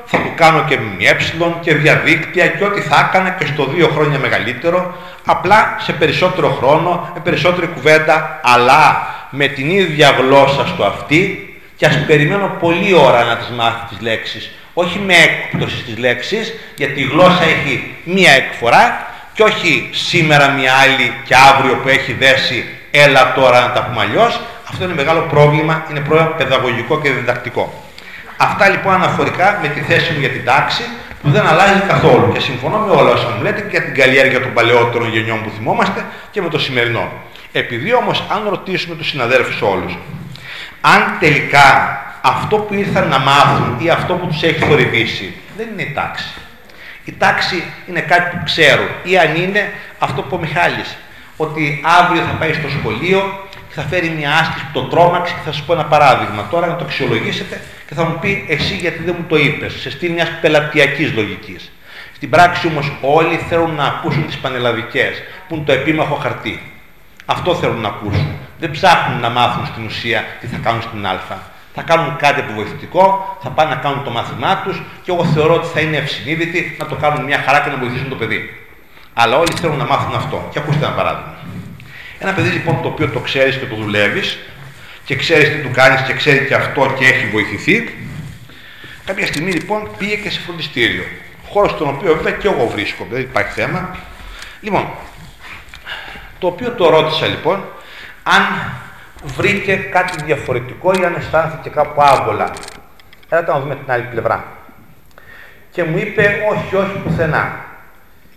θα 0.05 0.19
του 0.19 0.33
κάνω 0.35 0.65
και 0.69 0.79
ΜΜΕ 0.79 1.17
και 1.61 1.75
διαδίκτυα 1.75 2.47
και 2.47 2.65
ό,τι 2.65 2.81
θα 2.81 3.09
έκανα 3.09 3.31
και 3.31 3.47
στο 3.47 3.65
δύο 3.65 3.89
χρόνια 3.89 4.19
μεγαλύτερο, 4.19 4.95
απλά 5.25 5.77
σε 5.79 5.93
περισσότερο 5.93 6.49
χρόνο, 6.49 7.11
με 7.15 7.21
περισσότερη 7.21 7.67
κουβέντα, 7.67 8.41
αλλά 8.43 9.15
με 9.31 9.47
την 9.47 9.71
ίδια 9.71 10.11
γλώσσα 10.11 10.67
στο 10.67 10.85
αυτή 10.85 11.55
και 11.77 11.87
ας 11.87 12.05
περιμένω 12.07 12.57
πολλή 12.61 12.95
ώρα 12.95 13.25
να 13.25 13.37
τις 13.37 13.49
μάθει 13.49 13.87
τις 13.89 14.01
λέξεις. 14.01 14.51
Όχι 14.79 14.99
με 14.99 15.15
έκπτωση 15.15 15.77
στις 15.79 15.97
λέξεις, 15.99 16.55
γιατί 16.77 17.01
η 17.01 17.05
γλώσσα 17.05 17.43
έχει 17.43 17.95
μία 18.05 18.33
εκφορά 18.33 19.07
και 19.35 19.43
όχι 19.43 19.91
σήμερα 19.93 20.49
μία 20.49 20.73
άλλη 20.73 21.13
και 21.25 21.35
αύριο 21.51 21.75
που 21.75 21.89
έχει 21.89 22.13
δέσει 22.13 22.65
έλα 22.91 23.33
τώρα 23.33 23.61
να 23.61 23.73
τα 23.73 23.83
πούμε 23.83 24.03
αλλιώς. 24.03 24.41
Αυτό 24.71 24.85
είναι 24.85 24.95
μεγάλο 24.95 25.21
πρόβλημα, 25.21 25.87
είναι 25.91 26.01
πρόβλημα 26.01 26.31
παιδαγωγικό 26.31 27.01
και 27.01 27.11
διδακτικό. 27.11 27.85
Αυτά 28.37 28.69
λοιπόν 28.69 28.93
αναφορικά 28.95 29.59
με 29.63 29.69
τη 29.69 29.81
θέση 29.81 30.13
μου 30.13 30.21
για 30.21 30.29
την 30.29 30.45
τάξη 30.45 30.83
που 31.23 31.31
δεν 31.31 31.47
αλλάζει 31.47 31.81
καθόλου 31.89 32.33
και 32.33 32.41
συμφωνώ 32.41 32.79
με 32.79 32.93
όλα 32.93 33.11
όσα 33.11 33.29
μου 33.37 33.43
λέτε 33.43 33.61
και 33.61 33.69
για 33.71 33.83
την 33.83 33.95
καλλιέργεια 33.95 34.41
των 34.41 34.53
παλαιότερων 34.53 35.13
γενιών 35.13 35.43
που 35.43 35.51
θυμόμαστε 35.57 36.05
και 36.31 36.43
με 36.43 36.49
το 36.49 36.59
σημερινό. 36.59 37.13
Επειδή 37.53 37.95
όμως 37.95 38.25
αν 38.29 38.47
ρωτήσουμε 38.49 38.95
τους 38.95 39.09
συναδέλφους 39.09 39.63
όλους 39.63 39.99
αν 40.81 41.17
τελικά 41.21 42.01
αυτό 42.27 42.57
που 42.57 42.75
ήρθαν 42.75 43.09
να 43.09 43.19
μάθουν 43.19 43.77
ή 43.79 43.91
αυτό 43.91 44.15
που 44.15 44.27
τους 44.27 44.43
έχει 44.43 44.65
θορυβήσει 44.65 45.35
δεν 45.57 45.69
είναι 45.73 45.83
η 45.83 45.93
τάξη. 45.95 46.35
Η 47.05 47.13
τάξη 47.13 47.63
είναι 47.89 48.01
κάτι 48.01 48.37
που 48.37 48.43
ξέρουν 48.45 48.89
ή 49.03 49.19
αν 49.19 49.37
είναι 49.37 49.73
αυτό 49.99 50.23
που 50.23 50.37
ο 50.37 50.39
Μιχάλης 50.39 50.97
ότι 51.37 51.81
αύριο 52.01 52.23
θα 52.23 52.33
πάει 52.33 52.53
στο 52.53 52.69
σχολείο 52.69 53.47
θα 53.69 53.83
φέρει 53.83 54.09
μια 54.09 54.31
άσκηση 54.33 54.65
που 54.65 54.81
το 54.81 54.87
τρόμαξε 54.87 55.35
και 55.35 55.41
θα 55.45 55.53
σα 55.53 55.63
πω 55.63 55.73
ένα 55.73 55.85
παράδειγμα. 55.85 56.47
Τώρα 56.51 56.67
να 56.67 56.77
το 56.77 56.85
αξιολογήσετε 56.85 57.61
και 57.89 57.95
θα 57.95 58.05
μου 58.05 58.19
πει 58.21 58.45
εσύ 58.49 58.75
γιατί 58.75 59.03
δεν 59.03 59.15
μου 59.19 59.25
το 59.29 59.37
είπες, 59.37 59.73
σε 59.73 59.91
στυλ 59.91 60.13
μιας 60.13 60.29
πελατειακής 60.41 61.13
λογικής. 61.13 61.71
Στην 62.15 62.31
πράξη 62.31 62.67
όμως 62.67 62.93
όλοι 63.01 63.37
θέλουν 63.49 63.75
να 63.75 63.85
ακούσουν 63.85 64.27
τις 64.27 64.37
πανελλαδικές, 64.37 65.23
που 65.49 65.55
είναι 65.55 65.65
το 65.65 65.73
επίμαχο 65.73 66.15
χαρτί. 66.15 66.73
Αυτό 67.27 67.55
θέλουν 67.55 67.81
να 67.81 67.89
ακούσουν. 67.89 68.39
Δεν 68.59 68.71
ψάχνουν 68.71 69.21
να 69.21 69.29
μάθουν 69.29 69.67
στην 69.67 69.85
ουσία 69.85 70.25
τι 70.41 70.47
θα 70.47 70.57
κάνουν 70.63 70.83
στην 70.83 71.07
Α. 71.07 71.55
Θα 71.79 71.85
κάνουν 71.85 72.17
κάτι 72.17 72.41
αποβοηθητικό, 72.41 73.39
θα 73.43 73.51
πάνε 73.51 73.75
να 73.75 73.81
κάνουν 73.81 74.05
το 74.05 74.11
μάθημά 74.11 74.63
τους 74.65 74.83
και 75.03 75.11
εγώ 75.11 75.25
θεωρώ 75.25 75.55
ότι 75.55 75.67
θα 75.67 75.81
είναι 75.81 75.97
ευσυνείδητοι 75.97 76.77
να 76.79 76.87
το 76.87 76.95
κάνουν 76.95 77.25
μια 77.25 77.43
χαρά 77.47 77.61
και 77.61 77.71
να 77.71 77.77
βοηθήσουν 77.77 78.09
το 78.09 78.15
παιδί. 78.15 78.67
Αλλά 79.15 79.39
όλοι 79.39 79.53
θέλουν 79.61 79.77
να 79.77 79.85
μάθουν 79.85 80.15
αυτό. 80.15 80.49
Και 80.53 80.59
ακούστε 80.59 80.85
ένα 80.87 80.95
παράδειγμα. 80.95 81.35
Ένα 82.19 82.33
παιδί 82.33 82.49
λοιπόν 82.49 82.83
το 82.83 82.89
οποίο 82.89 83.09
το 83.09 83.21
ξέρεις 83.21 83.57
και 83.57 83.67
το 83.67 83.75
δουλεύεις 83.75 84.39
και 85.05 85.17
ξέρεις 85.17 85.49
τι 85.49 85.57
του 85.57 85.71
κάνεις 85.73 86.01
και 86.01 86.13
ξέρει 86.13 86.47
και 86.47 86.55
αυτό 86.55 86.95
και 86.99 87.05
έχει 87.05 87.27
βοηθηθεί, 87.27 87.95
κάποια 89.05 89.27
στιγμή 89.27 89.51
λοιπόν 89.51 89.91
πήγε 89.99 90.17
και 90.17 90.31
σε 90.31 90.41
φροντιστήριο. 90.41 91.05
Χώρος 91.49 91.71
στον 91.71 91.89
οποίο 91.89 92.15
βέβαια 92.15 92.33
και 92.33 92.49
εγώ 92.49 92.67
βρίσκομαι, 92.67 93.09
δεν 93.13 93.21
υπάρχει 93.21 93.53
θέμα. 93.53 93.97
Λοιπόν, 94.61 94.89
το 96.39 96.47
οποίο 96.47 96.71
το 96.71 96.91
ρώτησα 96.91 97.27
λοιπόν 97.27 97.65
αν 98.23 98.43
βρήκε 99.27 99.77
κάτι 99.77 100.25
διαφορετικό 100.25 100.93
ή 100.93 101.05
αν 101.05 101.15
αισθάνθηκε 101.15 101.69
κάπου 101.69 102.03
άβολα. 102.03 102.51
Έλα 103.29 103.43
να 103.43 103.61
δούμε 103.61 103.75
την 103.75 103.93
άλλη 103.93 104.03
πλευρά. 104.11 104.45
Και 105.71 105.85
μου 105.85 105.99
είπε 105.99 106.47
όχι, 106.51 106.77
όχι 106.77 106.99
πουθενά. 106.99 107.65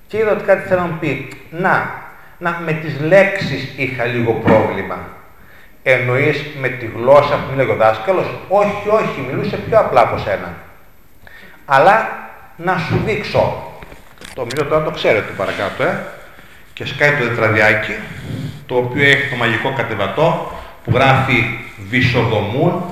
Και 0.07 0.17
είδα 0.17 0.31
ότι 0.31 0.43
κάτι 0.43 0.67
θέλω 0.67 0.79
να 0.79 0.85
μου 0.85 0.97
πει. 0.99 1.29
Να, 1.49 1.91
να 2.37 2.59
με 2.65 2.71
τις 2.71 2.99
λέξεις 2.99 3.73
είχα 3.77 4.05
λίγο 4.05 4.33
πρόβλημα. 4.33 4.97
Εννοείς 5.83 6.45
με 6.59 6.67
τη 6.67 6.85
γλώσσα 6.85 7.35
που 7.35 7.51
μιλάει 7.51 7.69
ο 7.69 7.75
δάσκαλος. 7.75 8.25
Όχι, 8.47 8.89
όχι, 8.89 9.25
μιλούσε 9.29 9.57
πιο 9.57 9.79
απλά 9.79 10.01
από 10.01 10.17
σένα. 10.17 10.53
Αλλά 11.65 12.09
να 12.55 12.77
σου 12.77 13.01
δείξω. 13.05 13.73
Το 14.33 14.45
μιλώ 14.45 14.69
τώρα 14.69 14.83
το 14.83 14.91
ξέρετε 14.91 15.31
παρακάτω, 15.37 15.83
ε. 15.83 16.05
Και 16.73 16.85
σκάει 16.85 17.11
το 17.11 17.27
τετραδιάκι, 17.27 17.95
το 18.65 18.75
οποίο 18.75 19.03
έχει 19.03 19.29
το 19.29 19.35
μαγικό 19.35 19.73
κατεβατό, 19.73 20.51
που 20.89 20.97
γράφει 20.97 21.57
βυσοδομούν 21.89 22.83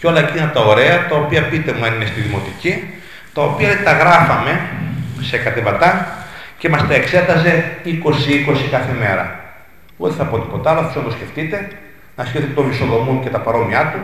και 0.00 0.06
όλα 0.06 0.20
εκείνα 0.20 0.50
τα 0.50 0.60
ωραία, 0.60 1.06
τα 1.08 1.16
οποία 1.16 1.42
πείτε 1.42 1.72
μου 1.72 1.84
αν 1.84 1.94
είναι 1.94 2.06
στη 2.06 2.20
δημοτική, 2.20 2.84
τα 3.34 3.42
οποία 3.42 3.82
τα 3.84 3.92
γράφαμε 3.92 4.60
σε 5.20 5.36
κατεβατά 5.38 6.16
και 6.58 6.68
μας 6.68 6.86
τα 6.88 6.94
εξέταζε 6.94 7.64
20-20 7.84 7.90
κάθε 8.70 8.92
μέρα. 9.00 9.40
Εγώ 9.98 10.08
δεν 10.08 10.16
θα 10.16 10.24
πω 10.24 10.38
τίποτα 10.38 10.70
άλλο, 10.70 10.82
θα 10.94 11.02
το 11.02 11.10
σκεφτείτε, 11.10 11.68
να 12.16 12.24
σκεφτείτε 12.24 12.52
το 12.54 12.62
Βυσοδομούν 12.62 13.22
και 13.22 13.28
τα 13.28 13.38
παρόμοιά 13.38 13.92
του 13.92 13.98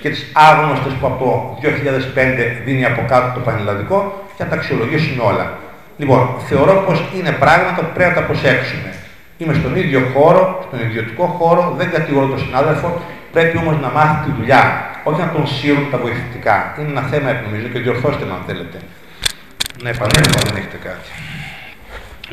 και 0.00 0.10
τις 0.10 0.32
άγνωστες 0.32 0.92
που 1.00 1.06
από 1.06 1.58
το 1.62 1.68
2005 1.68 2.64
δίνει 2.64 2.84
από 2.84 3.04
κάτω 3.08 3.32
το 3.34 3.40
πανελλαδικό 3.40 4.28
και 4.36 4.42
να 4.42 4.48
τα 4.48 4.54
αξιολογήσουμε 4.56 5.22
όλα. 5.22 5.58
Λοιπόν, 5.96 6.28
θεωρώ 6.48 6.72
πως 6.86 7.02
είναι 7.16 7.32
πράγματα 7.32 7.80
που 7.80 7.92
πρέπει 7.94 8.08
να 8.14 8.20
τα 8.20 8.26
προσέξουμε. 8.26 8.94
Είμαι 9.40 9.54
στον 9.54 9.76
ίδιο 9.76 10.00
χώρο, 10.14 10.64
στον 10.66 10.78
ιδιωτικό 10.86 11.26
χώρο, 11.26 11.74
δεν 11.78 11.90
κατηγορώ 11.90 12.26
τον 12.26 12.38
συνάδελφο, 12.38 12.88
πρέπει 13.32 13.56
όμως 13.58 13.76
να 13.84 13.88
μάθει 13.90 14.24
τη 14.24 14.30
δουλειά, 14.38 14.62
όχι 15.04 15.20
να 15.20 15.30
τον 15.36 15.46
σύρουν 15.46 15.90
τα 15.90 15.98
βοηθητικά. 15.98 16.56
Είναι 16.78 16.88
ένα 16.88 17.02
θέμα, 17.12 17.32
νομίζω, 17.32 17.66
και 17.72 17.78
διορθώστε 17.78 18.24
με 18.24 18.32
αν 18.32 18.42
θέλετε. 18.46 18.78
Να 19.82 19.88
επανέλθω 19.94 20.36
αν 20.40 20.44
δεν 20.48 20.56
έχετε 20.60 20.78
κάτι. 20.88 21.08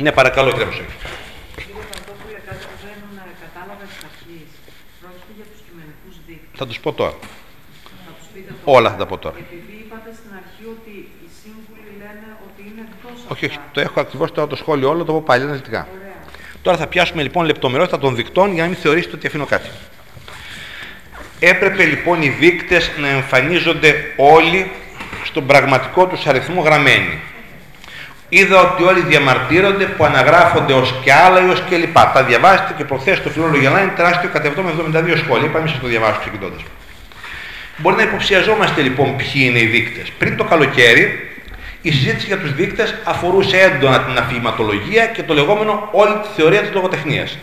Ναι, 0.03 0.11
παρακαλώ 0.11 0.49
κύριε 0.51 0.65
Μουσάκη. 0.65 0.95
Κύριε 1.55 1.83
Παντόπουλε, 1.91 2.39
κάτι 2.49 2.63
που 2.69 2.77
δεν 2.83 2.97
κατάλαβα 3.43 3.83
εξ 3.87 3.95
αρχής. 4.09 4.49
Πρόκειται 5.01 5.33
για 5.39 5.47
τους 5.51 5.59
κειμενικούς 5.65 6.15
δείκτες. 6.27 6.57
Θα 6.59 6.65
τους 6.69 6.79
πω 6.83 6.89
τώρα. 6.99 7.15
Θα 8.07 8.11
τους 8.17 8.27
πείτε 8.33 8.51
τώρα. 8.53 8.77
Όλα 8.77 8.89
θα 8.93 8.97
τα 9.01 9.05
πω 9.09 9.15
τώρα. 9.23 9.37
Επειδή 9.45 9.73
είπατε 9.83 10.09
στην 10.19 10.31
αρχή 10.41 10.63
ότι 10.75 10.93
οι 11.23 11.27
σύμβουλοι 11.39 11.91
λένε 12.01 12.27
ότι 12.45 12.61
είναι 12.69 12.81
εκτός 12.87 13.17
Όχι, 13.33 13.43
όχι, 13.49 13.59
το 13.75 13.79
έχω 13.85 13.97
ακριβώς 14.05 14.29
τώρα 14.35 14.47
το 14.53 14.57
σχόλιο 14.61 14.87
όλο, 14.93 15.01
το 15.07 15.13
πω 15.15 15.21
πάλι 15.29 15.43
αναλυτικά. 15.49 15.83
Ωραία. 15.95 16.06
Τώρα 16.67 16.79
θα 16.79 16.87
πιάσουμε 16.87 17.21
λοιπόν 17.21 17.45
λεπτομερότητα 17.45 17.99
των 17.99 18.15
δικτών 18.15 18.53
για 18.53 18.61
να 18.63 18.69
μην 18.69 18.77
θεωρήσετε 18.77 19.15
ότι 19.15 19.27
αφήνω 19.27 19.45
κάτι. 19.45 19.69
Έπρεπε 21.39 21.83
λοιπόν 21.83 22.21
οι 22.21 22.29
δείκτες 22.29 22.91
να 22.97 23.07
εμφανίζονται 23.07 23.95
όλοι 24.15 24.71
στον 25.23 25.45
πραγματικό 25.45 26.05
τους 26.05 26.25
αριθμό 26.25 26.61
γραμμένοι. 26.61 27.19
Είδα 28.29 28.59
ότι 28.59 28.83
όλοι 28.83 28.99
διαμαρτύρονται 28.99 29.85
που 29.85 30.05
αναγράφονται 30.05 30.73
ως 30.73 30.93
και 31.03 31.13
άλλα 31.13 31.45
ή 31.45 31.49
ως 31.49 31.63
και 31.69 31.77
λοιπά. 31.77 32.11
Τα 32.13 32.23
διαβάζετε 32.23 32.73
και 32.77 32.83
προθέσετε 32.83 33.23
το 33.23 33.29
φιλόλογο 33.29 33.59
για 33.59 33.69
να 33.69 33.81
είναι 33.81 33.93
τεράστιο 33.95 34.29
κατεβατό 34.29 34.61
με 34.61 34.71
72 34.93 35.17
σχόλια. 35.17 35.45
Είπαμε 35.45 35.67
σας 35.67 35.79
το 35.79 35.87
διαβάσω 35.87 36.19
ξεκινώντας. 36.19 36.61
Μπορεί 37.77 37.95
να 37.95 38.03
υποψιαζόμαστε 38.03 38.81
λοιπόν 38.81 39.15
ποιοι 39.15 39.41
είναι 39.45 39.59
οι 39.59 39.65
δείκτες. 39.65 40.11
Πριν 40.17 40.37
το 40.37 40.43
καλοκαίρι 40.43 41.26
η 41.81 41.91
συζήτηση 41.91 42.25
για 42.27 42.37
τους 42.37 42.55
δείκτες 42.55 42.95
αφορούσε 43.03 43.57
έντονα 43.57 43.99
την 43.99 44.17
αφηγηματολογία 44.17 45.05
και 45.05 45.23
το 45.23 45.33
λεγόμενο 45.33 45.89
όλη 45.91 46.11
τη 46.11 46.27
θεωρία 46.35 46.61
της 46.61 46.73
λογοτεχνίας. 46.73 47.37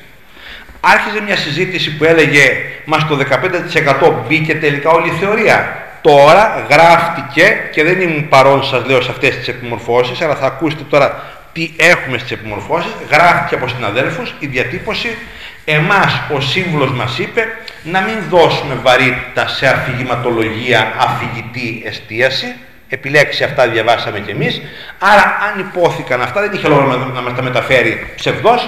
Άρχιζε 0.81 1.21
μια 1.21 1.37
συζήτηση 1.37 1.97
που 1.97 2.05
έλεγε 2.05 2.43
«Μας 2.85 3.03
στο 3.03 3.17
15% 3.17 4.13
μπήκε 4.29 4.55
τελικά 4.55 4.91
όλη 4.91 5.09
η 5.09 5.17
θεωρία». 5.21 5.79
Τώρα 6.01 6.67
γράφτηκε 6.71 7.57
και 7.73 7.85
δεν 7.85 8.01
ήμουν 8.01 8.29
παρόν 8.29 8.65
σας 8.65 8.87
λέω 8.87 9.01
σε 9.01 9.11
αυτές 9.11 9.37
τις 9.37 9.49
επιμορφώσεις, 9.49 10.21
αλλά 10.21 10.35
θα 10.35 10.47
ακούσετε 10.47 10.83
τώρα 10.83 11.23
τι 11.53 11.71
έχουμε 11.77 12.19
στις 12.19 12.31
επιμορφώσεις. 12.31 12.91
Γράφτηκε 13.11 13.55
από 13.55 13.69
συναδέλφους 13.69 14.35
η 14.39 14.47
διατύπωση 14.47 15.17
εμάς 15.65 16.21
ο 16.35 16.41
σύμβουλος 16.41 16.91
μας 16.91 17.19
είπε 17.19 17.47
να 17.83 18.01
μην 18.01 18.15
δώσουμε 18.31 18.75
βαρύτητα 18.83 19.49
σε 19.49 19.67
αφηγηματολογία 19.67 20.93
αφηγητή 20.99 21.83
εστίαση, 21.87 22.55
επιλέξει 22.95 23.45
αυτά 23.45 23.69
διαβάσαμε 23.69 24.21
κι 24.21 24.31
εμείς. 24.31 24.61
Άρα 24.99 25.25
αν 25.47 25.61
υπόθηκαν 25.61 26.23
αυτά 26.23 26.41
δεν 26.41 26.53
είχε 26.53 26.69
λόγο 26.69 26.83
να 27.17 27.21
μας 27.21 27.35
τα 27.35 27.43
μεταφέρει 27.43 28.13
ψευδός. 28.17 28.61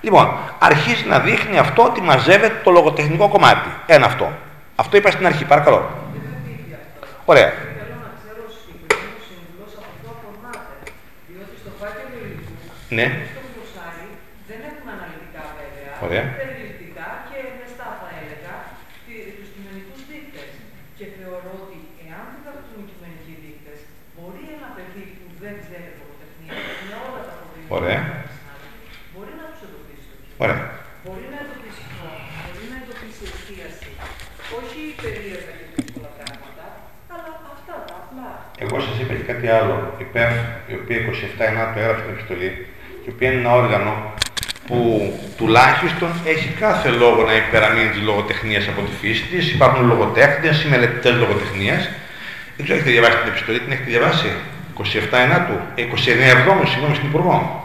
Λοιπόν, 0.00 0.26
αρχίζει 0.58 1.04
να 1.06 1.18
δείχνει 1.18 1.58
αυτό 1.58 1.82
ότι 1.82 2.00
μαζεύεται 2.00 2.60
το 2.64 2.70
λογοτεχνικό 2.70 3.28
κομμάτι. 3.28 3.68
Ένα 3.86 4.06
αυτό. 4.06 4.32
Αυτό 4.76 4.96
είπα 4.96 5.10
στην 5.10 5.26
αρχή, 5.26 5.44
παρακαλώ. 5.44 5.80
Ωραία. 7.32 7.50
Θέλω 7.78 7.96
να 8.06 8.10
ξέρω 8.20 8.40
ο 8.50 8.52
συγκεκριμένο 8.58 9.18
σύμβουλο 9.28 9.66
από 9.80 9.88
αυτό 9.94 10.08
απορμάται. 10.16 10.74
Διότι 11.30 11.54
στο 11.62 11.70
φάκελο 11.80 12.16
υλικού 12.24 12.52
Ναι. 12.98 13.06
στο 13.32 13.40
γλωσσάρι 13.52 14.08
δεν 14.48 14.60
έχουν 14.70 14.86
αναλυτικά 14.96 15.42
βέβαια. 15.58 15.92
Ωραία. 16.06 16.24
Περιληπτικά 16.40 17.08
και 17.28 17.38
μεστά 17.58 17.88
θα 18.00 18.08
έλεγα 18.20 18.54
του 19.36 19.44
κειμενικού 19.52 19.96
δείκτε. 20.08 20.42
Και 20.98 21.06
θεωρώ 21.16 21.52
ότι 21.64 21.78
εάν 22.06 22.24
δεν 22.32 22.40
γραφτούν 22.46 22.80
κειμενικοί 22.90 23.34
δείκτε, 23.42 23.72
μπορεί 24.14 24.42
ένα 24.58 24.68
παιδί 24.76 25.04
που 25.16 25.27
δεν 25.42 25.54
ξέρει 25.62 25.88
λογοτεχνία 26.00 26.52
με 26.88 26.94
όλα 27.06 27.20
τα 27.28 27.32
προβλήματα 27.38 27.72
Ωραία. 27.78 28.00
που 28.04 28.14
έχει, 28.22 28.38
μπορεί 29.12 29.32
να 29.40 29.44
τους 29.50 29.60
εντοπίσει 29.66 30.04
το 30.10 30.16
κείμενο. 30.22 30.42
Ωραία. 30.44 30.60
Μπορεί 31.04 31.26
να 31.34 31.38
εντοπίσει 31.44 31.82
χρόνο, 31.94 32.24
μπορεί 32.44 32.66
να 32.72 32.76
εντοπίσει 32.82 33.22
εστίαση. 33.32 33.90
Όχι 34.58 34.80
περίεργα 35.02 35.52
και 35.58 35.66
δύσκολα 35.76 36.10
πράγματα, 36.18 36.64
αλλά 37.14 37.30
αυτά 37.54 37.74
τα 37.86 37.94
απλά. 38.02 38.28
Εγώ 38.64 38.76
σας 38.86 38.96
είπα 39.00 39.12
και 39.18 39.26
κάτι 39.32 39.46
άλλο. 39.58 39.76
Η 40.04 40.06
ΠΕΦ, 40.14 40.34
η 40.72 40.74
οποία 40.80 40.98
27 41.08 41.42
Ενά 41.50 41.62
το 41.72 41.78
έγραψε 41.82 42.02
στην 42.04 42.14
επιστολή, 42.16 42.50
και 43.02 43.08
η 43.10 43.12
οποία 43.14 43.28
είναι 43.30 43.42
ένα 43.44 43.52
όργανο 43.62 43.92
που 44.68 44.80
τουλάχιστον 45.38 46.10
έχει 46.34 46.48
κάθε 46.64 46.88
λόγο 47.02 47.20
να 47.28 47.34
υπεραμείνει 47.42 47.90
τη 47.96 48.00
λογοτεχνίας 48.10 48.64
από 48.72 48.80
τη 48.86 48.92
φύση 49.00 49.24
της. 49.32 49.44
Υπάρχουν 49.56 49.82
λογοτέχνες 49.92 50.56
ή 50.64 50.66
μελετητές 50.72 51.14
λογοτεχνίας. 51.22 51.82
Δεν 52.54 52.62
ξέρω, 52.64 52.78
έχετε 52.78 52.92
διαβάσει 52.96 53.16
την 53.22 53.28
επιστολή, 53.32 53.58
την 53.64 53.72
έχετε 53.72 53.90
διαβάσει; 53.94 54.28
27 54.78 55.18
Ενάτου, 55.18 55.52
ε, 55.74 55.82
29 55.82 56.28
Εβδόμους, 56.36 56.70
συγγνώμη, 56.70 56.94
στην 56.94 57.08
Υπουργό. 57.08 57.64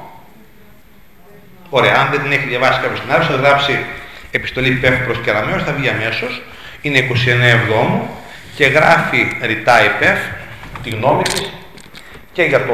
Ωραία, 1.69 1.95
αν 1.95 2.07
δεν 2.11 2.21
την 2.21 2.31
έχει 2.31 2.47
διαβάσει 2.47 2.79
κάποιος 2.81 2.97
στην 2.99 3.11
άλλη, 3.11 3.23
θα 3.23 3.35
γράψει 3.35 3.85
επιστολή 4.31 4.71
ΠΕΦ 4.71 5.03
προς 5.05 5.17
Κεραμαίο, 5.17 5.59
θα 5.59 5.71
βγει 5.71 5.89
αμέσως. 5.89 6.41
Είναι 6.81 6.97
29 6.97 7.47
Εβδόμου 7.47 8.09
και 8.55 8.65
γράφει 8.65 9.37
ρητά 9.41 9.83
η 9.83 9.89
ΠΕΦ 9.99 10.19
τη 10.83 10.89
γνώμη 10.89 11.21
της 11.21 11.51
και 12.31 12.43
για 12.43 12.65
το 12.65 12.73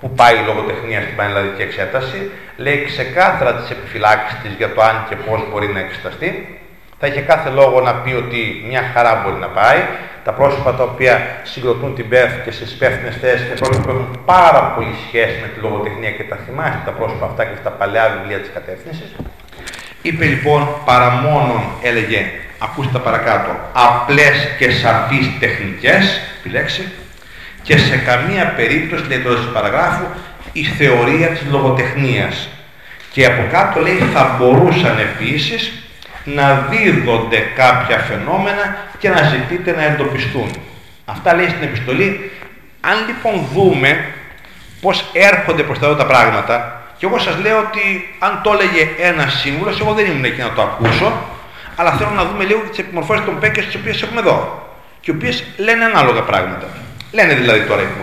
που 0.00 0.10
πάει 0.10 0.34
η 0.34 0.44
λογοτεχνία 0.46 1.00
στην 1.00 1.16
πανελλαδική 1.16 1.62
εξέταση. 1.62 2.30
Λέει 2.56 2.84
ξεκάθαρα 2.84 3.54
τις 3.54 3.70
επιφυλάξεις 3.70 4.38
της 4.42 4.52
για 4.56 4.72
το 4.74 4.82
αν 4.82 5.06
και 5.08 5.16
πώς 5.16 5.40
μπορεί 5.50 5.68
να 5.68 5.78
εξεταστεί. 5.78 6.58
Θα 6.98 7.06
είχε 7.06 7.20
κάθε 7.20 7.50
λόγο 7.50 7.80
να 7.80 7.94
πει 7.94 8.12
ότι 8.12 8.64
μια 8.68 8.90
χαρά 8.94 9.20
μπορεί 9.24 9.36
να 9.36 9.46
πάει. 9.48 9.78
Τα 10.24 10.32
πρόσωπα 10.32 10.74
τα 10.74 10.82
οποία 10.82 11.40
συγκροτούν 11.42 11.94
την 11.94 12.08
ΠΕΦ 12.08 12.44
και 12.44 12.50
στις 12.50 12.72
υπεύθυνε 12.72 13.10
θέσεις 13.10 13.46
είναι 13.46 13.54
πρόσωπα 13.54 13.82
που 13.82 13.90
έχουν 13.90 14.20
πάρα 14.24 14.62
πολύ 14.74 14.94
σχέση 15.08 15.38
με 15.40 15.48
τη 15.48 15.60
λογοτεχνία 15.60 16.10
και 16.10 16.22
τα 16.22 16.36
θυμάστε 16.46 16.80
τα 16.84 16.90
πρόσωπα 16.90 17.26
αυτά 17.26 17.44
και 17.44 17.56
στα 17.60 17.70
παλιά 17.70 18.16
βιβλία 18.16 18.38
της 18.38 18.50
κατεύθυνσης. 18.54 19.10
Είπε 20.02 20.24
λοιπόν 20.24 20.68
παρά 20.84 21.10
μόνον, 21.10 21.62
έλεγε, 21.82 22.30
ακούστε 22.58 22.92
τα 22.92 22.98
παρακάτω, 22.98 23.50
απλές 23.72 24.36
και 24.58 24.70
σαφείς 24.70 25.38
τεχνικές, 25.40 26.20
επιλέξει, 26.38 26.92
και 27.62 27.78
σε 27.78 27.96
καμία 27.96 28.52
περίπτωση, 28.56 29.04
λέει 29.08 29.18
τώρα 29.18 29.36
της 29.36 29.48
παραγράφου, 29.52 30.04
η 30.52 30.64
θεωρία 30.64 31.28
της 31.28 31.42
λογοτεχνίας. 31.50 32.48
Και 33.12 33.26
από 33.26 33.42
κάτω 33.50 33.80
λέει 33.80 33.98
θα 34.12 34.36
μπορούσαν 34.38 34.98
επίσης 34.98 35.79
να 36.24 36.66
δίδονται 36.70 37.38
κάποια 37.54 37.98
φαινόμενα 37.98 38.76
και 38.98 39.08
να 39.08 39.22
ζητείτε 39.22 39.72
να 39.72 39.82
εντοπιστούν. 39.82 40.50
Αυτά 41.04 41.34
λέει 41.34 41.48
στην 41.48 41.62
επιστολή. 41.62 42.30
Αν 42.80 42.96
λοιπόν 43.06 43.46
δούμε 43.54 44.04
πώς 44.80 45.04
έρχονται 45.12 45.62
προς 45.62 45.78
τα 45.78 45.86
εδώ 45.86 45.94
τα 45.94 46.06
πράγματα, 46.06 46.82
και 46.96 47.06
εγώ 47.06 47.18
σας 47.18 47.38
λέω 47.42 47.58
ότι 47.58 48.14
αν 48.18 48.40
το 48.42 48.52
έλεγε 48.52 48.88
ένας 48.98 49.32
σύμβουλος, 49.32 49.80
εγώ 49.80 49.92
δεν 49.92 50.06
ήμουν 50.06 50.24
εκεί 50.24 50.40
να 50.40 50.52
το 50.52 50.62
ακούσω, 50.62 51.12
αλλά 51.76 51.92
θέλω 51.92 52.10
να 52.10 52.24
δούμε 52.24 52.44
λίγο 52.44 52.60
τις 52.60 52.78
επιμορφώσεις 52.78 53.24
των 53.24 53.38
ΠΕΚΕΣ 53.38 53.64
τις 53.64 53.74
οποίες 53.74 54.02
έχουμε 54.02 54.20
εδώ, 54.20 54.68
και 55.00 55.10
οι 55.10 55.14
οποίες 55.14 55.44
λένε 55.56 55.84
ανάλογα 55.84 56.20
πράγματα. 56.20 56.66
Λένε 57.12 57.34
δηλαδή 57.34 57.60
τώρα 57.60 57.82
οι 57.82 57.86